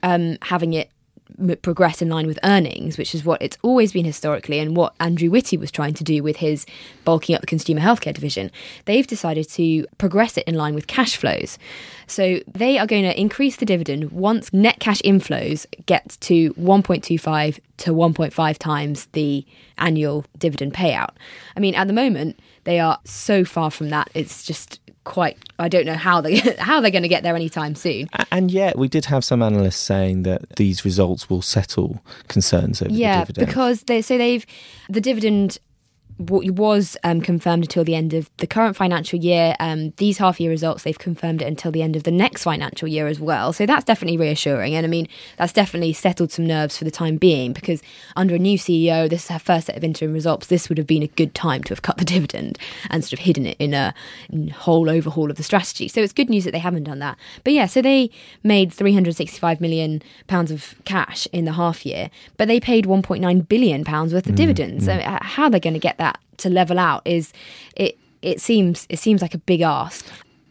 um, 0.03 0.39
having 0.43 0.73
it 0.73 0.91
progress 1.63 2.03
in 2.03 2.09
line 2.09 2.27
with 2.27 2.39
earnings, 2.45 2.99
which 2.99 3.15
is 3.15 3.25
what 3.25 3.41
it's 3.43 3.57
always 3.63 3.93
been 3.93 4.05
historically 4.05 4.59
and 4.59 4.77
what 4.77 4.95
Andrew 5.01 5.31
Witty 5.31 5.57
was 5.57 5.71
trying 5.71 5.95
to 5.95 6.05
do 6.05 6.23
with 6.23 6.37
his 6.37 6.67
bulking 7.05 7.35
up 7.35 7.41
the 7.41 7.47
consumer 7.47 7.81
healthcare 7.81 8.15
division. 8.15 8.51
They've 8.85 9.07
decided 9.07 9.49
to 9.51 9.87
progress 9.99 10.37
it 10.37 10.45
in 10.47 10.55
line 10.55 10.75
with 10.75 10.87
cash 10.87 11.17
flows. 11.17 11.59
So 12.07 12.41
they 12.53 12.79
are 12.79 12.87
going 12.87 13.05
to 13.05 13.19
increase 13.19 13.57
the 13.57 13.67
dividend 13.67 14.11
once 14.13 14.53
net 14.53 14.81
cash 14.81 15.01
inflows 15.03 15.67
get 15.87 16.17
to 16.21 16.53
1.25 16.55 17.61
to 17.79 17.91
1.5 17.93 18.59
times 18.59 19.07
the 19.13 19.47
annual 19.79 20.25
dividend 20.39 20.75
payout. 20.75 21.11
I 21.57 21.61
mean, 21.61 21.75
at 21.75 21.87
the 21.87 21.93
moment, 21.93 22.41
they 22.65 22.79
are 22.79 22.99
so 23.05 23.45
far 23.45 23.71
from 23.71 23.89
that. 23.91 24.11
It's 24.15 24.45
just 24.45 24.81
quite 25.11 25.37
I 25.59 25.69
don't 25.69 25.87
know 25.87 25.97
how 25.97 26.21
they 26.21 26.37
how 26.59 26.81
they're 26.81 26.93
going 26.93 27.03
to 27.03 27.09
get 27.09 27.25
there 27.25 27.35
anytime 27.35 27.75
soon. 27.75 28.09
And 28.31 28.51
yet 28.51 28.79
we 28.79 28.87
did 28.87 29.07
have 29.07 29.25
some 29.25 29.43
analysts 29.43 29.77
saying 29.81 30.23
that 30.23 30.57
these 30.57 30.85
results 30.85 31.29
will 31.29 31.43
settle 31.43 32.01
concerns 32.29 32.81
over 32.81 32.93
yeah, 32.93 33.25
the 33.25 33.33
dividend. 33.33 33.49
Yeah, 33.49 33.51
because 33.51 33.83
they 33.83 34.03
so 34.03 34.17
they've 34.17 34.47
the 34.89 35.01
dividend 35.01 35.59
was 36.21 36.97
um, 37.03 37.21
confirmed 37.21 37.65
until 37.65 37.83
the 37.83 37.95
end 37.95 38.13
of 38.13 38.31
the 38.37 38.47
current 38.47 38.77
financial 38.77 39.19
year. 39.19 39.55
Um, 39.59 39.93
these 39.97 40.19
half 40.19 40.39
year 40.39 40.51
results, 40.51 40.83
they've 40.83 40.99
confirmed 40.99 41.41
it 41.41 41.47
until 41.47 41.73
the 41.73 41.83
end 41.83 41.97
of 41.97 42.03
the 42.03 42.11
next 42.11 42.45
financial 42.45 42.87
year 42.87 43.07
as 43.07 43.19
well. 43.19 43.53
So 43.53 43.65
that's 43.65 43.85
definitely 43.85 44.19
reassuring. 44.19 44.75
And 44.75 44.85
I 44.85 44.89
mean, 44.89 45.09
that's 45.39 45.53
definitely 45.53 45.93
settled 45.95 46.31
some 46.31 46.47
nerves 46.47 46.77
for 46.77 46.85
the 46.85 46.91
time 46.91 47.17
being 47.17 47.53
because 47.53 47.83
under 48.17 48.35
a 48.35 48.39
new 48.39 48.59
CEO, 48.59 49.09
this 49.09 49.25
is 49.25 49.31
her 49.31 49.39
first 49.39 49.67
set 49.67 49.77
of 49.77 49.85
interim 49.85 50.13
results. 50.13 50.49
This 50.49 50.69
would 50.69 50.79
have 50.79 50.87
been 50.87 51.03
a 51.03 51.09
good 51.09 51.35
time 51.35 51.63
to 51.65 51.71
have 51.71 51.83
cut 51.83 51.97
the 51.97 52.05
dividend 52.05 52.59
and 52.91 53.03
sort 53.03 53.15
of 53.15 53.21
hidden 53.21 53.47
it 53.47 53.57
in 53.59 53.73
a 53.73 53.95
whole 54.55 54.91
overhaul 54.91 55.31
of 55.31 55.37
the 55.37 55.43
strategy. 55.43 55.89
So 55.89 56.03
it's 56.03 56.13
good 56.13 56.29
news 56.29 56.45
that 56.45 56.53
they 56.53 56.59
haven't 56.59 56.85
done 56.85 56.99
that. 56.99 57.17
But 57.45 57.55
yeah, 57.55 57.67
so 57.67 57.81
they 57.81 58.11
made 58.43 58.73
365 58.73 59.61
million 59.61 60.03
pounds 60.27 60.51
of 60.51 60.75
cash 60.85 61.27
in 61.33 61.45
the 61.45 61.53
half 61.53 61.87
year, 61.87 62.11
but 62.37 62.49
they 62.49 62.61
paid 62.61 62.85
1.9 62.85 63.49
billion 63.49 63.85
pounds 63.85 64.13
worth 64.13 64.27
of 64.27 64.35
mm, 64.35 64.37
dividends. 64.37 64.85
Mm. 64.85 64.87
So 64.87 64.93
uh, 64.93 65.19
how 65.23 65.45
are 65.45 65.51
they 65.51 65.61
going 65.61 65.75
to 65.75 65.81
get 65.81 65.99
that? 65.99 66.10
To 66.39 66.49
level 66.49 66.79
out 66.79 67.03
is 67.05 67.33
it 67.77 67.99
it 68.23 68.41
seems 68.41 68.87
it 68.89 68.99
seems 68.99 69.23
like 69.23 69.35
a 69.35 69.39
big 69.39 69.61
ask. 69.61 70.07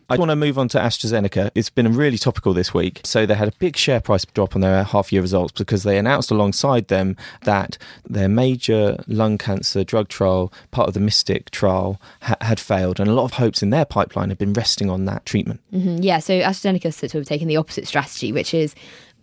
I 0.09 0.17
want 0.17 0.29
to 0.29 0.35
move 0.35 0.57
on 0.57 0.67
to 0.69 0.79
AstraZeneca. 0.79 1.51
It's 1.53 1.69
been 1.69 1.95
really 1.95 2.17
topical 2.17 2.53
this 2.53 2.73
week. 2.73 3.01
So 3.03 3.27
they 3.27 3.35
had 3.35 3.47
a 3.47 3.51
big 3.59 3.77
share 3.77 3.99
price 3.99 4.25
drop 4.25 4.55
on 4.55 4.61
their 4.61 4.83
half 4.83 5.13
year 5.13 5.21
results 5.21 5.51
because 5.51 5.83
they 5.83 5.99
announced 5.99 6.31
alongside 6.31 6.87
them 6.87 7.15
that 7.43 7.77
their 8.09 8.27
major 8.27 8.97
lung 9.07 9.37
cancer 9.37 9.83
drug 9.83 10.07
trial, 10.07 10.51
part 10.71 10.87
of 10.87 10.95
the 10.95 10.99
Mystic 10.99 11.51
trial, 11.51 12.01
ha- 12.23 12.37
had 12.41 12.59
failed. 12.59 12.99
And 12.99 13.07
a 13.07 13.13
lot 13.13 13.25
of 13.25 13.33
hopes 13.33 13.61
in 13.61 13.69
their 13.69 13.85
pipeline 13.85 14.29
had 14.29 14.39
been 14.39 14.53
resting 14.53 14.89
on 14.89 15.05
that 15.05 15.27
treatment. 15.27 15.61
Mm-hmm. 15.71 15.97
Yeah, 16.01 16.17
so 16.17 16.39
AstraZeneca 16.39 16.91
sort 16.91 17.13
of 17.13 17.25
taken 17.25 17.47
the 17.47 17.57
opposite 17.57 17.87
strategy, 17.87 18.31
which 18.31 18.55
is 18.55 18.73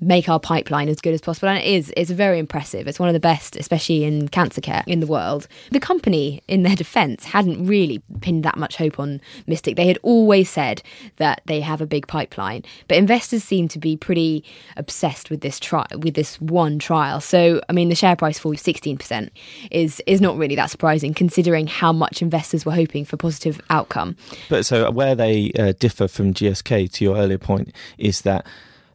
make 0.00 0.28
our 0.28 0.38
pipeline 0.38 0.88
as 0.88 1.00
good 1.00 1.14
as 1.14 1.20
possible. 1.20 1.48
And 1.48 1.58
it 1.58 1.64
is, 1.64 1.92
it's 1.96 2.10
very 2.10 2.38
impressive. 2.38 2.86
It's 2.86 2.98
one 2.98 3.08
of 3.08 3.14
the 3.14 3.20
best, 3.20 3.56
especially 3.56 4.04
in 4.04 4.28
cancer 4.28 4.60
care 4.60 4.84
in 4.86 5.00
the 5.00 5.06
world. 5.06 5.48
The 5.70 5.80
company, 5.80 6.42
in 6.48 6.62
their 6.62 6.76
defense, 6.76 7.24
hadn't 7.24 7.66
really 7.66 8.02
pinned 8.20 8.44
that 8.44 8.56
much 8.56 8.76
hope 8.76 9.00
on 9.00 9.20
Mystic. 9.46 9.76
They 9.76 9.86
had 9.86 9.98
always 10.02 10.50
said 10.50 10.82
that 11.16 11.40
they 11.46 11.60
have 11.60 11.80
a 11.80 11.86
big 11.86 12.06
pipeline, 12.06 12.62
but 12.88 12.98
investors 12.98 13.42
seem 13.42 13.68
to 13.68 13.78
be 13.78 13.96
pretty 13.96 14.44
obsessed 14.76 15.30
with 15.30 15.40
this 15.40 15.58
trial, 15.58 15.86
with 15.98 16.14
this 16.14 16.40
one 16.40 16.78
trial. 16.78 17.20
So, 17.20 17.60
I 17.68 17.72
mean, 17.72 17.88
the 17.88 17.94
share 17.94 18.16
price 18.16 18.38
fall 18.38 18.54
16% 18.54 19.30
is, 19.70 20.02
is 20.06 20.20
not 20.20 20.36
really 20.36 20.56
that 20.56 20.70
surprising 20.70 21.14
considering 21.14 21.66
how 21.66 21.92
much 21.92 22.22
investors 22.22 22.66
were 22.66 22.72
hoping 22.72 23.04
for 23.04 23.16
positive 23.16 23.60
outcome. 23.70 24.16
But 24.48 24.66
so 24.66 24.90
where 24.90 25.14
they 25.14 25.52
uh, 25.58 25.72
differ 25.78 26.08
from 26.08 26.34
GSK, 26.34 26.92
to 26.92 27.04
your 27.04 27.16
earlier 27.16 27.38
point, 27.38 27.74
is 27.98 28.22
that 28.22 28.46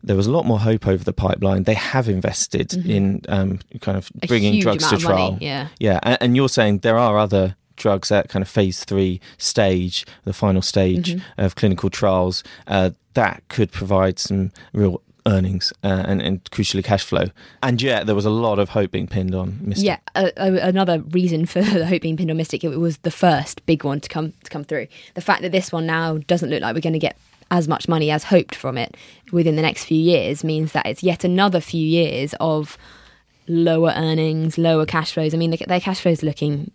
there 0.04 0.16
was 0.16 0.28
a 0.28 0.32
lot 0.32 0.46
more 0.46 0.60
hope 0.60 0.88
over 0.88 1.04
the 1.04 1.14
pipeline. 1.14 1.64
They 1.64 1.74
have 1.74 2.10
invested 2.10 2.70
mm-hmm. 2.70 2.90
in 2.90 3.22
um, 3.30 3.60
kind 3.82 3.98
of 3.98 4.10
bringing 4.28 4.60
drugs 4.62 4.90
to 4.90 4.98
trial. 4.98 5.34
Money, 5.34 5.46
yeah, 5.46 5.68
yeah, 5.80 6.00
and, 6.04 6.18
and, 6.22 6.36
you're 6.36 6.50
saying 6.50 6.80
there 6.80 6.98
are 6.98 7.18
other 7.18 7.56
drugs 7.76 8.12
at 8.12 8.30
kind 8.30 8.44
of 8.44 8.50
phase 8.50 8.84
three 8.84 9.20
stage, 9.38 10.06
the 10.24 10.34
final 10.34 10.62
stage 10.62 11.16
mm-hmm. 11.16 11.42
of 11.42 11.56
clinical 11.56 11.90
trials, 11.90 12.44
uh, 12.68 12.92
that 13.14 13.44
could 13.50 13.72
provide 13.72 14.20
some 14.20 14.52
real 14.74 15.02
earnings 15.26 15.72
uh, 15.84 16.04
and, 16.08 16.22
and, 16.22 16.44
crucially 16.46 16.84
cash 16.84 17.04
flow. 17.04 17.26
And 17.62 17.82
yet 17.82 18.06
there 18.06 18.16
was 18.16 18.26
a 18.26 18.32
lot 18.32 18.60
of 18.60 18.70
hope 18.70 18.92
being 18.92 19.08
pinned 19.08 19.36
on 19.36 19.60
Mystic. 19.62 19.86
Yeah, 19.86 20.00
uh, 20.16 20.32
another 20.38 21.00
reason 21.00 21.46
for 21.46 21.62
the 21.62 21.86
hope 21.86 22.02
being 22.02 22.18
pinned 22.18 22.32
on 22.32 22.38
Mystic, 22.38 22.64
it 22.64 22.78
was 22.78 22.98
the 23.00 23.12
first 23.12 23.66
big 23.66 23.84
one 23.84 24.00
to 24.02 24.10
come 24.10 24.34
to 24.44 24.50
come 24.50 24.64
through. 24.64 24.88
The 25.14 25.22
fact 25.22 25.42
that 25.42 25.52
this 25.52 25.72
one 25.72 25.86
now 25.86 26.18
doesn't 26.18 26.50
look 26.50 26.62
like 26.62 26.74
we're 26.76 26.82
going 26.82 26.94
to 26.94 27.00
get 27.00 27.18
as 27.52 27.68
much 27.68 27.88
money 27.88 28.10
as 28.10 28.24
hoped 28.24 28.56
from 28.56 28.78
it 28.78 28.98
within 29.32 29.56
the 29.56 29.62
next 29.62 29.84
few 29.84 30.00
years 30.00 30.44
means 30.44 30.72
that 30.72 30.86
it's 30.86 31.04
yet 31.04 31.24
another 31.24 31.60
few 31.60 31.86
years 31.86 32.34
of 32.40 32.78
lower 33.48 33.94
earnings, 33.96 34.58
lower 34.58 34.86
cash 34.86 35.12
flows. 35.12 35.34
I 35.34 35.38
mean, 35.38 35.56
their 35.68 35.82
cash 35.82 36.02
flows 36.02 36.24
looking 36.24 36.72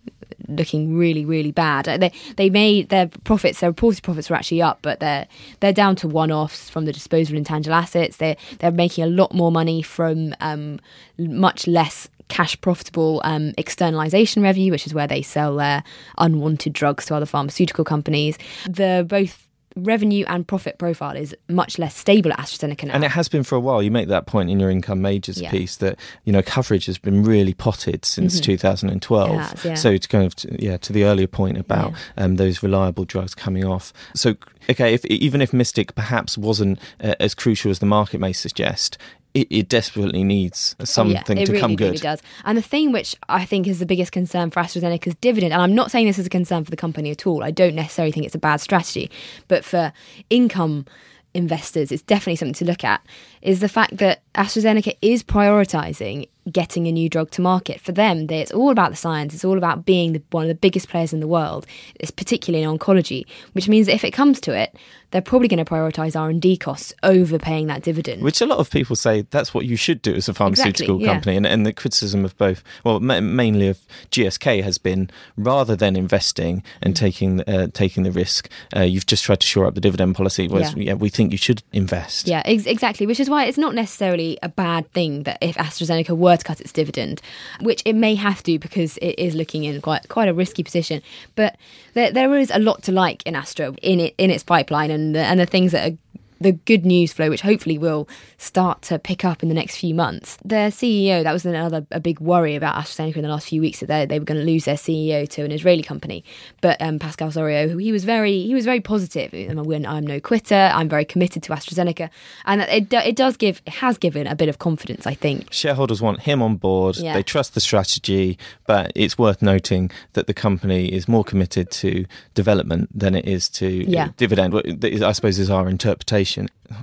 looking 0.48 0.96
really 0.96 1.24
really 1.24 1.50
bad. 1.50 1.86
They 1.86 2.12
they 2.36 2.50
made 2.50 2.90
their 2.90 3.08
profits, 3.24 3.60
their 3.60 3.70
reported 3.70 4.02
profits 4.02 4.30
were 4.30 4.36
actually 4.36 4.62
up, 4.62 4.78
but 4.82 5.00
they're 5.00 5.26
they're 5.60 5.72
down 5.72 5.96
to 5.96 6.08
one 6.08 6.30
offs 6.30 6.70
from 6.70 6.84
the 6.84 6.92
disposal 6.92 7.34
of 7.34 7.38
intangible 7.38 7.74
assets. 7.74 8.18
They 8.18 8.36
they're 8.58 8.70
making 8.70 9.02
a 9.02 9.08
lot 9.08 9.34
more 9.34 9.50
money 9.50 9.82
from 9.82 10.34
um, 10.40 10.78
much 11.18 11.66
less 11.66 12.08
cash 12.28 12.60
profitable 12.60 13.20
um, 13.24 13.54
externalization 13.56 14.42
revenue, 14.42 14.72
which 14.72 14.86
is 14.86 14.92
where 14.92 15.06
they 15.06 15.22
sell 15.22 15.56
their 15.56 15.82
unwanted 16.18 16.72
drugs 16.72 17.06
to 17.06 17.14
other 17.14 17.26
pharmaceutical 17.26 17.84
companies. 17.84 18.36
The 18.68 19.06
both 19.08 19.45
revenue 19.76 20.24
and 20.26 20.48
profit 20.48 20.78
profile 20.78 21.16
is 21.16 21.36
much 21.48 21.78
less 21.78 21.94
stable 21.94 22.32
at 22.32 22.38
AstraZeneca 22.38 22.84
now. 22.84 22.94
And 22.94 23.04
it 23.04 23.10
has 23.10 23.28
been 23.28 23.42
for 23.42 23.54
a 23.54 23.60
while. 23.60 23.82
You 23.82 23.90
make 23.90 24.08
that 24.08 24.26
point 24.26 24.50
in 24.50 24.58
your 24.58 24.70
income 24.70 25.02
majors 25.02 25.40
yeah. 25.40 25.50
piece 25.50 25.76
that 25.76 25.98
you 26.24 26.32
know 26.32 26.42
coverage 26.42 26.86
has 26.86 26.98
been 26.98 27.22
really 27.22 27.54
potted 27.54 28.04
since 28.04 28.36
mm-hmm. 28.36 28.44
2012. 28.44 29.36
Has, 29.36 29.64
yeah. 29.64 29.74
So 29.74 29.96
to 29.96 30.08
kind 30.08 30.24
of 30.24 30.34
yeah 30.60 30.78
to 30.78 30.92
the 30.92 31.04
earlier 31.04 31.26
point 31.26 31.58
about 31.58 31.92
yeah. 31.92 32.24
um, 32.24 32.36
those 32.36 32.62
reliable 32.62 33.04
drugs 33.04 33.34
coming 33.34 33.64
off. 33.64 33.92
So 34.14 34.36
okay, 34.70 34.94
if, 34.94 35.04
even 35.06 35.40
if 35.40 35.52
Mystic 35.52 35.94
perhaps 35.94 36.38
wasn't 36.38 36.78
uh, 37.02 37.14
as 37.20 37.34
crucial 37.34 37.70
as 37.70 37.78
the 37.78 37.86
market 37.86 38.20
may 38.20 38.32
suggest, 38.32 38.98
it, 39.36 39.48
it 39.50 39.68
desperately 39.68 40.24
needs 40.24 40.74
something 40.82 41.16
oh, 41.16 41.18
yeah, 41.18 41.44
to 41.44 41.52
really, 41.52 41.60
come 41.60 41.76
good. 41.76 41.84
Really 41.90 41.98
does. 41.98 42.22
And 42.44 42.56
the 42.56 42.62
thing 42.62 42.90
which 42.90 43.14
I 43.28 43.44
think 43.44 43.66
is 43.66 43.78
the 43.78 43.86
biggest 43.86 44.10
concern 44.10 44.50
for 44.50 44.60
AstraZeneca's 44.60 45.14
dividend, 45.16 45.52
and 45.52 45.60
I'm 45.60 45.74
not 45.74 45.90
saying 45.90 46.06
this 46.06 46.18
is 46.18 46.26
a 46.26 46.30
concern 46.30 46.64
for 46.64 46.70
the 46.70 46.76
company 46.76 47.10
at 47.10 47.26
all. 47.26 47.44
I 47.44 47.50
don't 47.50 47.74
necessarily 47.74 48.12
think 48.12 48.24
it's 48.24 48.34
a 48.34 48.38
bad 48.38 48.62
strategy, 48.62 49.10
but 49.46 49.62
for 49.62 49.92
income 50.30 50.86
investors, 51.34 51.92
it's 51.92 52.02
definitely 52.02 52.36
something 52.36 52.54
to 52.54 52.64
look 52.64 52.82
at. 52.82 53.04
Is 53.42 53.60
the 53.60 53.68
fact 53.68 53.98
that 53.98 54.22
AstraZeneca 54.34 54.96
is 55.02 55.22
prioritising 55.22 56.28
getting 56.52 56.86
a 56.86 56.92
new 56.92 57.08
drug 57.08 57.30
to 57.32 57.40
market. 57.40 57.80
For 57.80 57.92
them, 57.92 58.26
they, 58.28 58.40
it's 58.40 58.52
all 58.52 58.70
about 58.70 58.90
the 58.90 58.96
science. 58.96 59.34
It's 59.34 59.44
all 59.44 59.58
about 59.58 59.84
being 59.84 60.12
the, 60.12 60.22
one 60.30 60.44
of 60.44 60.48
the 60.48 60.54
biggest 60.54 60.88
players 60.88 61.12
in 61.12 61.20
the 61.20 61.26
world. 61.28 61.66
It's 61.96 62.10
particularly 62.10 62.64
in 62.64 62.78
oncology, 62.78 63.26
which 63.52 63.68
means 63.68 63.86
that 63.86 63.94
if 63.94 64.04
it 64.04 64.12
comes 64.12 64.40
to 64.42 64.56
it, 64.56 64.76
they're 65.12 65.22
probably 65.22 65.46
going 65.48 65.64
to 65.64 65.70
prioritise 65.70 66.18
R 66.18 66.28
and 66.28 66.42
D 66.42 66.56
costs 66.56 66.92
over 67.02 67.38
paying 67.38 67.68
that 67.68 67.82
dividend. 67.82 68.22
Which 68.22 68.40
a 68.40 68.46
lot 68.46 68.58
of 68.58 68.70
people 68.70 68.96
say 68.96 69.22
that's 69.30 69.54
what 69.54 69.64
you 69.64 69.76
should 69.76 70.02
do 70.02 70.14
as 70.14 70.28
a 70.28 70.34
pharmaceutical 70.34 70.96
Exactly, 70.96 71.04
yeah. 71.04 71.12
company, 71.12 71.36
and, 71.36 71.46
and 71.46 71.64
the 71.64 71.72
criticism 71.72 72.24
of 72.24 72.36
both, 72.36 72.62
well, 72.84 72.98
ma- 73.00 73.20
mainly 73.20 73.68
of 73.68 73.78
GSK 74.10 74.62
has 74.64 74.78
been 74.78 75.08
rather 75.36 75.76
than 75.76 75.94
investing 75.96 76.62
and 76.82 76.94
Mm. 76.94 76.98
taking 76.98 77.40
uh, 77.42 77.68
taking 77.72 78.02
the 78.02 78.10
risk, 78.10 78.48
uh, 78.76 78.80
you've 78.80 79.06
just 79.06 79.22
tried 79.24 79.40
to 79.40 79.46
shore 79.46 79.66
up 79.66 79.74
the 79.74 79.80
dividend 79.80 80.14
policy. 80.16 80.48
Whereas, 80.48 80.74
Yeah. 80.74 80.82
yeah. 80.84 80.94
we 80.94 81.08
think 81.08 81.30
you 81.32 81.38
should 81.38 81.62
invest. 81.72 82.26
Yeah, 82.26 82.42
ex- 82.44 82.66
exactly. 82.66 83.06
Which 83.06 83.20
is 83.20 83.28
why 83.30 83.44
it's 83.44 83.58
not 83.58 83.74
necessarily 83.74 84.38
a 84.42 84.48
bad 84.48 84.90
thing 84.92 85.22
that 85.24 85.38
if 85.40 85.56
AstraZeneca 85.56 86.16
were 86.16 86.35
to 86.36 86.44
cut 86.44 86.60
its 86.60 86.72
dividend, 86.72 87.20
which 87.60 87.82
it 87.84 87.94
may 87.94 88.14
have 88.14 88.42
to 88.44 88.58
because 88.58 88.96
it 88.98 89.18
is 89.18 89.34
looking 89.34 89.64
in 89.64 89.80
quite 89.80 90.08
quite 90.08 90.28
a 90.28 90.34
risky 90.34 90.62
position. 90.62 91.02
But 91.34 91.56
there, 91.94 92.10
there 92.10 92.34
is 92.36 92.50
a 92.50 92.58
lot 92.58 92.82
to 92.84 92.92
like 92.92 93.22
in 93.24 93.34
Astra 93.34 93.74
in 93.82 94.00
it 94.00 94.14
in 94.18 94.30
its 94.30 94.42
pipeline 94.44 94.90
and 94.90 95.14
the, 95.14 95.20
and 95.20 95.40
the 95.40 95.46
things 95.46 95.72
that 95.72 95.92
are 95.92 95.96
the 96.40 96.52
good 96.52 96.84
news 96.84 97.12
flow, 97.12 97.30
which 97.30 97.40
hopefully 97.42 97.78
will 97.78 98.08
start 98.38 98.82
to 98.82 98.98
pick 98.98 99.24
up 99.24 99.42
in 99.42 99.48
the 99.48 99.54
next 99.54 99.76
few 99.76 99.94
months. 99.94 100.38
Their 100.44 100.70
CEO, 100.70 101.22
that 101.22 101.32
was 101.32 101.46
another 101.46 101.86
a 101.90 102.00
big 102.00 102.20
worry 102.20 102.54
about 102.54 102.74
AstraZeneca 102.76 103.16
in 103.16 103.22
the 103.22 103.28
last 103.28 103.48
few 103.48 103.60
weeks 103.60 103.80
that 103.80 103.86
they, 103.86 104.04
they 104.06 104.18
were 104.18 104.24
going 104.24 104.40
to 104.40 104.46
lose 104.46 104.64
their 104.66 104.76
CEO 104.76 105.28
to 105.30 105.42
an 105.44 105.52
Israeli 105.52 105.82
company. 105.82 106.24
But 106.60 106.80
um, 106.82 106.98
Pascal 106.98 107.30
Soriot, 107.30 107.80
he 107.80 107.92
was 107.92 108.04
very 108.04 108.42
he 108.42 108.54
was 108.54 108.64
very 108.64 108.80
positive. 108.80 109.32
When 109.32 109.86
I'm 109.86 110.06
no 110.06 110.20
quitter, 110.20 110.70
I'm 110.74 110.88
very 110.88 111.04
committed 111.04 111.42
to 111.44 111.52
AstraZeneca, 111.52 112.10
and 112.44 112.60
it 112.62 112.92
it 112.92 113.16
does 113.16 113.36
give 113.36 113.62
it 113.66 113.74
has 113.74 113.96
given 113.98 114.26
a 114.26 114.34
bit 114.34 114.48
of 114.48 114.58
confidence, 114.58 115.06
I 115.06 115.14
think. 115.14 115.52
Shareholders 115.52 116.02
want 116.02 116.20
him 116.22 116.42
on 116.42 116.56
board. 116.56 116.96
Yeah. 116.98 117.14
They 117.14 117.22
trust 117.22 117.54
the 117.54 117.60
strategy, 117.60 118.38
but 118.66 118.92
it's 118.94 119.16
worth 119.18 119.40
noting 119.42 119.90
that 120.12 120.26
the 120.26 120.34
company 120.34 120.92
is 120.92 121.08
more 121.08 121.24
committed 121.24 121.70
to 121.70 122.04
development 122.34 122.88
than 122.92 123.14
it 123.14 123.26
is 123.26 123.48
to 123.50 123.66
Yeah. 123.90 124.10
dividend. 124.16 124.54
I 125.02 125.12
suppose 125.12 125.38
is 125.38 125.50
our 125.50 125.68
interpretation. 125.68 126.25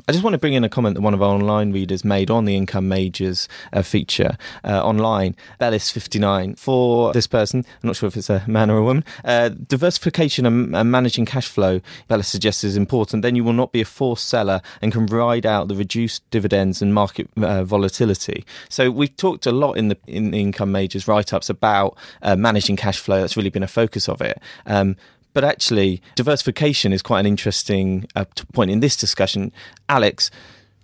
I 0.07 0.11
just 0.11 0.23
want 0.23 0.33
to 0.33 0.37
bring 0.37 0.53
in 0.53 0.63
a 0.63 0.69
comment 0.69 0.95
that 0.95 1.01
one 1.01 1.13
of 1.13 1.21
our 1.21 1.33
online 1.35 1.71
readers 1.71 2.05
made 2.05 2.29
on 2.29 2.45
the 2.45 2.55
income 2.55 2.87
majors 2.87 3.47
uh, 3.71 3.81
feature 3.81 4.37
uh, 4.63 4.83
online. 4.83 5.35
Bellis59 5.59 6.57
for 6.57 7.11
this 7.13 7.27
person. 7.27 7.65
I'm 7.83 7.87
not 7.87 7.95
sure 7.95 8.07
if 8.07 8.17
it's 8.17 8.29
a 8.29 8.43
man 8.47 8.69
or 8.69 8.77
a 8.77 8.83
woman. 8.83 9.03
Uh, 9.23 9.49
diversification 9.49 10.45
and, 10.45 10.75
and 10.75 10.91
managing 10.91 11.25
cash 11.25 11.47
flow. 11.47 11.81
Bellis 12.07 12.27
suggests 12.27 12.63
is 12.63 12.77
important. 12.77 13.23
Then 13.23 13.35
you 13.35 13.43
will 13.43 13.53
not 13.53 13.71
be 13.71 13.81
a 13.81 13.85
forced 13.85 14.27
seller 14.27 14.61
and 14.81 14.91
can 14.91 15.05
ride 15.07 15.45
out 15.45 15.67
the 15.67 15.75
reduced 15.75 16.29
dividends 16.31 16.81
and 16.81 16.93
market 16.93 17.29
uh, 17.37 17.63
volatility. 17.63 18.45
So 18.69 18.89
we've 18.89 19.15
talked 19.15 19.45
a 19.45 19.51
lot 19.51 19.73
in 19.73 19.89
the 19.89 19.97
in 20.07 20.31
the 20.31 20.39
income 20.39 20.71
majors 20.71 21.07
write 21.07 21.33
ups 21.33 21.49
about 21.49 21.97
uh, 22.21 22.35
managing 22.35 22.75
cash 22.75 22.99
flow. 22.99 23.21
That's 23.21 23.37
really 23.37 23.49
been 23.49 23.63
a 23.63 23.67
focus 23.67 24.07
of 24.07 24.21
it. 24.21 24.41
Um, 24.65 24.95
but 25.33 25.43
actually, 25.43 26.01
diversification 26.15 26.93
is 26.93 27.01
quite 27.01 27.21
an 27.21 27.25
interesting 27.25 28.07
uh, 28.15 28.25
point 28.53 28.71
in 28.71 28.79
this 28.79 28.95
discussion. 28.95 29.51
Alex, 29.89 30.31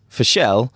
for 0.09 0.23
Shell, 0.23 0.73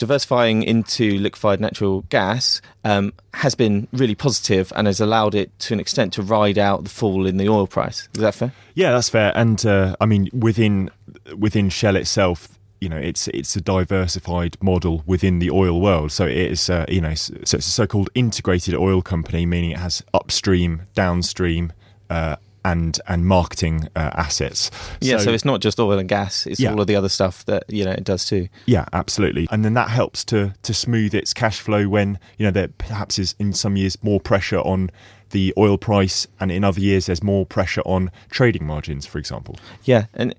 diversifying 0.00 0.62
into 0.62 1.18
liquefied 1.18 1.60
natural 1.60 2.00
gas 2.08 2.62
um, 2.84 3.12
has 3.34 3.54
been 3.54 3.86
really 3.92 4.14
positive 4.14 4.72
and 4.74 4.86
has 4.86 4.98
allowed 4.98 5.34
it 5.34 5.56
to 5.60 5.74
an 5.74 5.80
extent 5.80 6.14
to 6.14 6.22
ride 6.22 6.58
out 6.58 6.84
the 6.84 6.90
fall 6.90 7.26
in 7.26 7.36
the 7.36 7.48
oil 7.48 7.66
price. 7.66 8.08
Is 8.14 8.20
that 8.22 8.34
fair? 8.34 8.52
Yeah, 8.74 8.92
that's 8.92 9.10
fair. 9.10 9.32
And 9.36 9.64
uh, 9.64 9.96
I 10.00 10.06
mean, 10.06 10.28
within 10.32 10.90
within 11.36 11.68
Shell 11.68 11.96
itself, 11.96 12.58
you 12.80 12.88
know, 12.88 12.96
it's 12.96 13.28
it's 13.28 13.54
a 13.56 13.60
diversified 13.60 14.56
model 14.62 15.02
within 15.06 15.38
the 15.38 15.50
oil 15.50 15.80
world. 15.80 16.12
So 16.12 16.24
it 16.24 16.36
is, 16.36 16.70
uh, 16.70 16.86
you 16.88 17.02
know, 17.02 17.14
so 17.14 17.34
it's 17.36 17.52
a 17.54 17.60
so-called 17.60 18.08
integrated 18.14 18.74
oil 18.74 19.02
company, 19.02 19.44
meaning 19.44 19.72
it 19.72 19.78
has 19.78 20.02
upstream, 20.14 20.82
downstream. 20.94 21.74
Uh, 22.08 22.36
and 22.64 22.98
and 23.06 23.26
marketing 23.26 23.88
uh, 23.96 24.10
assets. 24.14 24.70
Yeah, 25.00 25.18
so, 25.18 25.32
it's 25.32 25.44
not 25.44 25.60
just 25.60 25.78
oil 25.80 25.98
and 25.98 26.08
gas; 26.08 26.46
it's 26.46 26.60
Yeah. 26.60 26.72
all 26.72 26.80
of 26.80 26.86
the 26.86 26.96
other 26.96 27.08
stuff 27.08 27.44
that 27.46 27.64
you 27.68 27.84
know 27.84 27.92
it 27.92 28.04
does 28.04 28.24
too. 28.24 28.48
Yeah, 28.66 28.84
absolutely. 28.92 29.48
And 29.50 29.64
then 29.64 29.74
that 29.74 29.90
helps 29.90 30.24
to 30.26 30.54
to 30.62 30.74
smooth 30.74 31.14
its 31.14 31.32
cash 31.32 31.60
flow 31.60 31.88
when, 31.88 32.18
you 32.38 32.44
know, 32.44 32.50
there 32.50 32.68
perhaps 32.68 33.18
is 33.18 33.34
in 33.38 33.52
some 33.52 33.76
years 33.76 33.96
more 34.02 34.20
pressure 34.20 34.58
on 34.60 34.90
the 35.30 35.54
oil 35.56 35.78
price 35.78 36.26
and 36.38 36.52
in 36.52 36.64
other 36.64 36.80
years 36.80 37.06
there's 37.06 37.22
more 37.22 37.46
pressure 37.46 37.82
on 37.84 38.10
trading 38.30 38.66
margins, 38.66 39.06
for 39.06 39.18
example. 39.18 39.56
Yeah, 39.84 40.06
and 40.14 40.34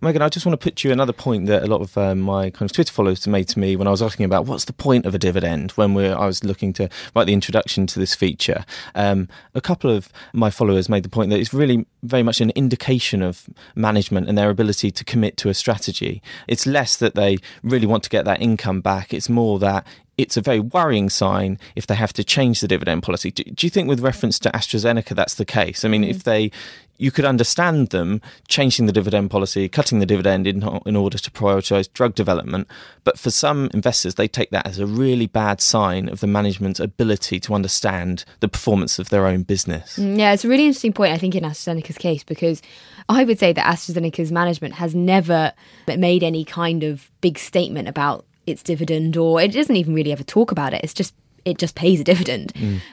Megan, 0.00 0.22
I 0.22 0.28
just 0.28 0.46
want 0.46 0.58
to 0.58 0.64
put 0.64 0.82
you 0.84 0.92
another 0.92 1.12
point 1.12 1.46
that 1.46 1.62
a 1.62 1.66
lot 1.66 1.80
of 1.80 1.96
um, 1.96 2.20
my 2.20 2.50
kind 2.50 2.70
of 2.70 2.74
Twitter 2.74 2.92
followers 2.92 3.26
made 3.26 3.48
to 3.48 3.58
me 3.58 3.76
when 3.76 3.86
I 3.86 3.90
was 3.90 4.02
asking 4.02 4.24
about 4.24 4.46
what's 4.46 4.64
the 4.64 4.72
point 4.72 5.06
of 5.06 5.14
a 5.14 5.18
dividend 5.18 5.72
when 5.72 5.94
we're, 5.94 6.14
I 6.14 6.26
was 6.26 6.44
looking 6.44 6.72
to 6.74 6.88
write 7.14 7.24
the 7.24 7.32
introduction 7.32 7.86
to 7.88 7.98
this 7.98 8.14
feature. 8.14 8.64
Um, 8.94 9.28
a 9.54 9.60
couple 9.60 9.90
of 9.90 10.12
my 10.32 10.50
followers 10.50 10.88
made 10.88 11.02
the 11.02 11.08
point 11.08 11.30
that 11.30 11.40
it's 11.40 11.54
really 11.54 11.86
very 12.02 12.22
much 12.22 12.40
an 12.40 12.50
indication 12.50 13.22
of 13.22 13.48
management 13.74 14.28
and 14.28 14.36
their 14.36 14.50
ability 14.50 14.90
to 14.90 15.04
commit 15.04 15.36
to 15.38 15.48
a 15.48 15.54
strategy. 15.54 16.22
It's 16.46 16.66
less 16.66 16.96
that 16.96 17.14
they 17.14 17.38
really 17.62 17.86
want 17.86 18.04
to 18.04 18.10
get 18.10 18.24
that 18.24 18.40
income 18.40 18.80
back; 18.80 19.12
it's 19.12 19.28
more 19.28 19.58
that 19.58 19.86
it's 20.18 20.36
a 20.36 20.40
very 20.40 20.60
worrying 20.60 21.10
sign 21.10 21.58
if 21.74 21.86
they 21.86 21.94
have 21.94 22.12
to 22.14 22.24
change 22.24 22.60
the 22.60 22.68
dividend 22.68 23.02
policy. 23.02 23.30
Do, 23.30 23.44
do 23.44 23.66
you 23.66 23.70
think, 23.70 23.88
with 23.88 24.00
reference 24.00 24.38
to 24.40 24.50
AstraZeneca, 24.50 25.14
that's 25.14 25.34
the 25.34 25.44
case? 25.44 25.84
I 25.84 25.88
mean, 25.88 26.04
if 26.04 26.24
they, 26.24 26.50
you 26.96 27.10
could 27.10 27.26
understand 27.26 27.90
them 27.90 28.22
changing 28.48 28.86
the 28.86 28.92
dividend 28.92 29.30
policy, 29.30 29.68
cutting 29.68 29.98
the 29.98 30.06
dividend 30.06 30.46
in, 30.46 30.62
in 30.86 30.96
order 30.96 31.18
to 31.18 31.30
prioritise 31.30 31.92
drug 31.92 32.14
development, 32.14 32.66
but 33.04 33.18
for 33.18 33.30
some 33.30 33.68
investors, 33.74 34.14
they 34.14 34.26
take 34.26 34.50
that 34.50 34.66
as 34.66 34.78
a 34.78 34.86
really 34.86 35.26
bad 35.26 35.60
sign 35.60 36.08
of 36.08 36.20
the 36.20 36.26
management's 36.26 36.80
ability 36.80 37.38
to 37.40 37.54
understand 37.54 38.24
the 38.40 38.48
performance 38.48 38.98
of 38.98 39.10
their 39.10 39.26
own 39.26 39.42
business. 39.42 39.98
Mm, 39.98 40.18
Yeah, 40.18 40.32
it's 40.32 40.46
a 40.46 40.48
really 40.48 40.64
interesting 40.64 40.94
point, 40.94 41.12
I 41.12 41.18
think, 41.18 41.34
in 41.34 41.44
AstraZeneca's 41.44 41.98
case, 41.98 42.24
because 42.24 42.62
I 43.08 43.24
would 43.24 43.38
say 43.38 43.52
that 43.52 43.66
AstraZeneca's 43.66 44.32
management 44.32 44.74
has 44.74 44.94
never 44.94 45.52
made 45.86 46.22
any 46.22 46.44
kind 46.44 46.82
of 46.82 47.10
big 47.20 47.38
statement 47.38 47.86
about 47.86 48.24
its 48.46 48.62
dividend, 48.62 49.16
or 49.16 49.40
it 49.40 49.52
doesn't 49.52 49.76
even 49.76 49.94
really 49.94 50.12
ever 50.12 50.22
talk 50.24 50.50
about 50.52 50.72
it. 50.72 50.80
It's 50.84 50.94
just 50.94 51.14
it 51.46 51.58
just 51.58 51.76
pays 51.76 52.00
a 52.00 52.04
dividend. 52.04 52.52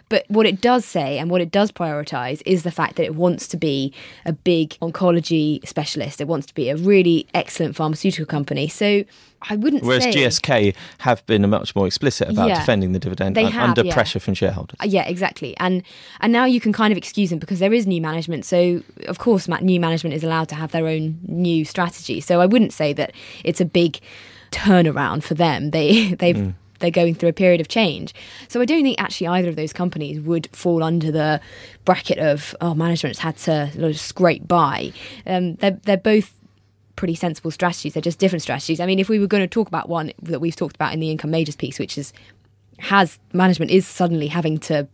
But 0.10 0.26
what 0.28 0.46
it 0.46 0.62
does 0.62 0.86
say 0.86 1.18
and 1.18 1.32
what 1.32 1.42
it 1.42 1.50
does 1.52 1.72
prioritize 1.72 2.42
is 2.46 2.62
the 2.62 2.70
fact 2.70 2.98
that 2.98 3.04
it 3.04 3.16
wants 3.16 3.48
to 3.48 3.58
be 3.58 3.92
a 4.26 4.32
big 4.32 4.78
oncology 4.80 5.68
specialist. 5.68 6.22
It 6.22 6.28
wants 6.28 6.46
to 6.48 6.54
be 6.54 6.70
a 6.70 6.78
really 6.78 7.26
excellent 7.34 7.76
pharmaceutical 7.76 8.28
company. 8.28 8.68
So 8.68 9.06
I 9.50 9.56
wouldn't 9.56 9.84
Whereas 9.84 10.04
say 10.04 10.14
GSK 10.14 10.76
have 11.00 11.26
been 11.26 11.50
much 11.50 11.76
more 11.76 11.88
explicit 11.88 12.30
about 12.30 12.48
Yeah. 12.48 12.60
defending 12.60 12.92
the 12.92 13.00
dividend 13.00 13.36
They 13.36 13.46
have, 13.46 13.70
under 13.70 13.84
yeah. 13.84 13.94
pressure 13.94 14.20
from 14.20 14.36
shareholders. 14.36 14.78
Uh, 14.80 14.86
Yeah, 14.86 15.06
exactly. 15.08 15.58
And 15.58 15.82
and 16.22 16.32
now 16.32 16.46
you 16.46 16.60
can 16.62 16.74
kind 16.74 16.92
of 16.92 16.98
excuse 16.98 17.32
them 17.32 17.40
because 17.40 17.58
there 17.58 17.74
is 17.74 17.88
new 17.88 18.02
management. 18.02 18.46
So 18.46 18.84
of 19.08 19.18
course, 19.18 19.48
new 19.48 19.80
management 19.80 20.14
is 20.16 20.24
allowed 20.24 20.48
to 20.50 20.56
have 20.56 20.72
their 20.72 20.88
own 20.88 21.18
new 21.28 21.66
strategy. 21.66 22.22
So 22.22 22.40
I 22.40 22.46
wouldn't 22.46 22.72
say 22.72 22.94
that 22.94 23.14
it's 23.44 23.60
a 23.60 23.66
big 23.66 24.00
turnaround 24.54 25.24
for 25.24 25.34
them. 25.34 25.72
They 25.72 26.14
they've. 26.20 26.54
They're 26.80 26.92
going 26.92 27.16
through 27.16 27.30
a 27.30 27.34
period 27.34 27.62
of 27.62 27.70
change. 27.70 28.14
So 28.50 28.60
I 28.60 28.66
don't 28.66 28.84
think 28.84 29.00
actually 29.00 29.28
either 29.28 29.48
of 29.48 29.56
those 29.56 29.72
companies 29.72 30.20
would 30.20 30.50
fall 30.52 30.84
under 30.84 31.14
the 31.14 31.40
bracket 31.86 32.18
of, 32.18 32.54
oh, 32.60 32.74
management's 32.74 33.20
had 33.20 33.38
to 33.38 33.72
sort 33.72 33.86
of 33.86 33.98
scrape 33.98 34.46
by. 34.50 34.92
Um, 35.26 35.56
they're, 35.56 35.80
they're 35.84 35.96
both 35.96 36.34
pretty 36.96 37.16
sensible 37.16 37.52
strategies. 37.52 37.94
They're 37.94 38.02
just 38.02 38.20
different 38.20 38.42
strategies. 38.42 38.80
I 38.80 38.86
mean, 38.86 39.00
if 39.00 39.10
we 39.10 39.20
were 39.20 39.28
going 39.28 39.44
to 39.44 39.48
talk 39.48 39.68
about 39.68 39.90
one 39.90 40.12
that 40.22 40.40
we've 40.40 40.56
talked 40.56 40.76
about 40.76 40.94
in 40.94 41.00
the 41.00 41.10
income 41.10 41.32
majors 41.32 41.56
piece, 41.56 41.80
which 41.80 41.98
is 41.98 42.14
has 42.80 43.20
management 43.32 43.72
is 43.72 43.88
suddenly 43.88 44.28
having 44.28 44.58
to 44.58 44.88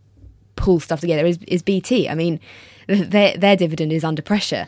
pull 0.56 0.80
stuff 0.80 1.00
together, 1.00 1.26
is, 1.26 1.38
is 1.48 1.62
BT. 1.62 2.08
I 2.08 2.14
mean, 2.14 2.40
their 2.86 3.36
their 3.36 3.56
dividend 3.56 3.92
is 3.92 4.04
under 4.04 4.22
pressure. 4.22 4.66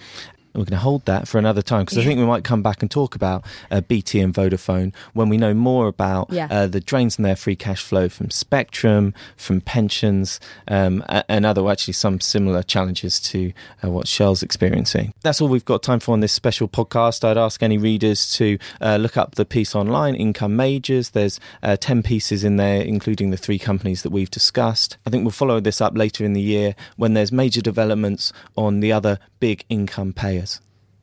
We're 0.54 0.60
going 0.64 0.72
to 0.72 0.76
hold 0.78 1.06
that 1.06 1.26
for 1.28 1.38
another 1.38 1.62
time 1.62 1.84
because 1.86 1.96
I 1.96 2.04
think 2.04 2.18
we 2.20 2.26
might 2.26 2.44
come 2.44 2.62
back 2.62 2.82
and 2.82 2.90
talk 2.90 3.14
about 3.14 3.42
uh, 3.70 3.80
BT 3.80 4.20
and 4.20 4.34
Vodafone 4.34 4.92
when 5.14 5.30
we 5.30 5.38
know 5.38 5.54
more 5.54 5.86
about 5.88 6.28
Yeah. 6.30 6.46
uh, 6.50 6.66
the 6.66 6.80
drains 6.80 7.16
in 7.18 7.22
their 7.22 7.36
free 7.36 7.56
cash 7.56 7.82
flow 7.82 8.08
from 8.10 8.30
Spectrum, 8.30 9.14
from 9.36 9.62
pensions, 9.62 10.40
um, 10.68 11.02
and 11.28 11.46
other 11.46 11.66
actually 11.70 11.94
some 11.94 12.20
similar 12.20 12.62
challenges 12.62 13.18
to 13.20 13.52
uh, 13.82 13.88
what 13.90 14.06
Shell's 14.06 14.42
experiencing. 14.42 15.14
That's 15.22 15.40
all 15.40 15.48
we've 15.48 15.64
got 15.64 15.82
time 15.82 16.00
for 16.00 16.12
on 16.12 16.20
this 16.20 16.32
special 16.32 16.68
podcast. 16.68 17.24
I'd 17.24 17.38
ask 17.38 17.62
any 17.62 17.78
readers 17.78 18.30
to 18.34 18.58
uh, 18.82 18.96
look 18.96 19.16
up 19.16 19.36
the 19.36 19.46
piece 19.46 19.74
online, 19.74 20.14
Income 20.14 20.54
Majors. 20.54 21.10
There's 21.10 21.40
uh, 21.62 21.76
10 21.80 22.02
pieces 22.02 22.44
in 22.44 22.56
there, 22.56 22.82
including 22.82 23.30
the 23.30 23.38
three 23.38 23.58
companies 23.58 24.02
that 24.02 24.10
we've 24.10 24.30
discussed. 24.30 24.98
I 25.06 25.10
think 25.10 25.24
we'll 25.24 25.30
follow 25.30 25.60
this 25.60 25.80
up 25.80 25.96
later 25.96 26.24
in 26.24 26.34
the 26.34 26.42
year 26.42 26.74
when 26.96 27.14
there's 27.14 27.32
major 27.32 27.62
developments 27.62 28.34
on 28.54 28.80
the 28.80 28.92
other 28.92 29.18
big 29.40 29.64
income 29.70 30.12
payers. 30.12 30.41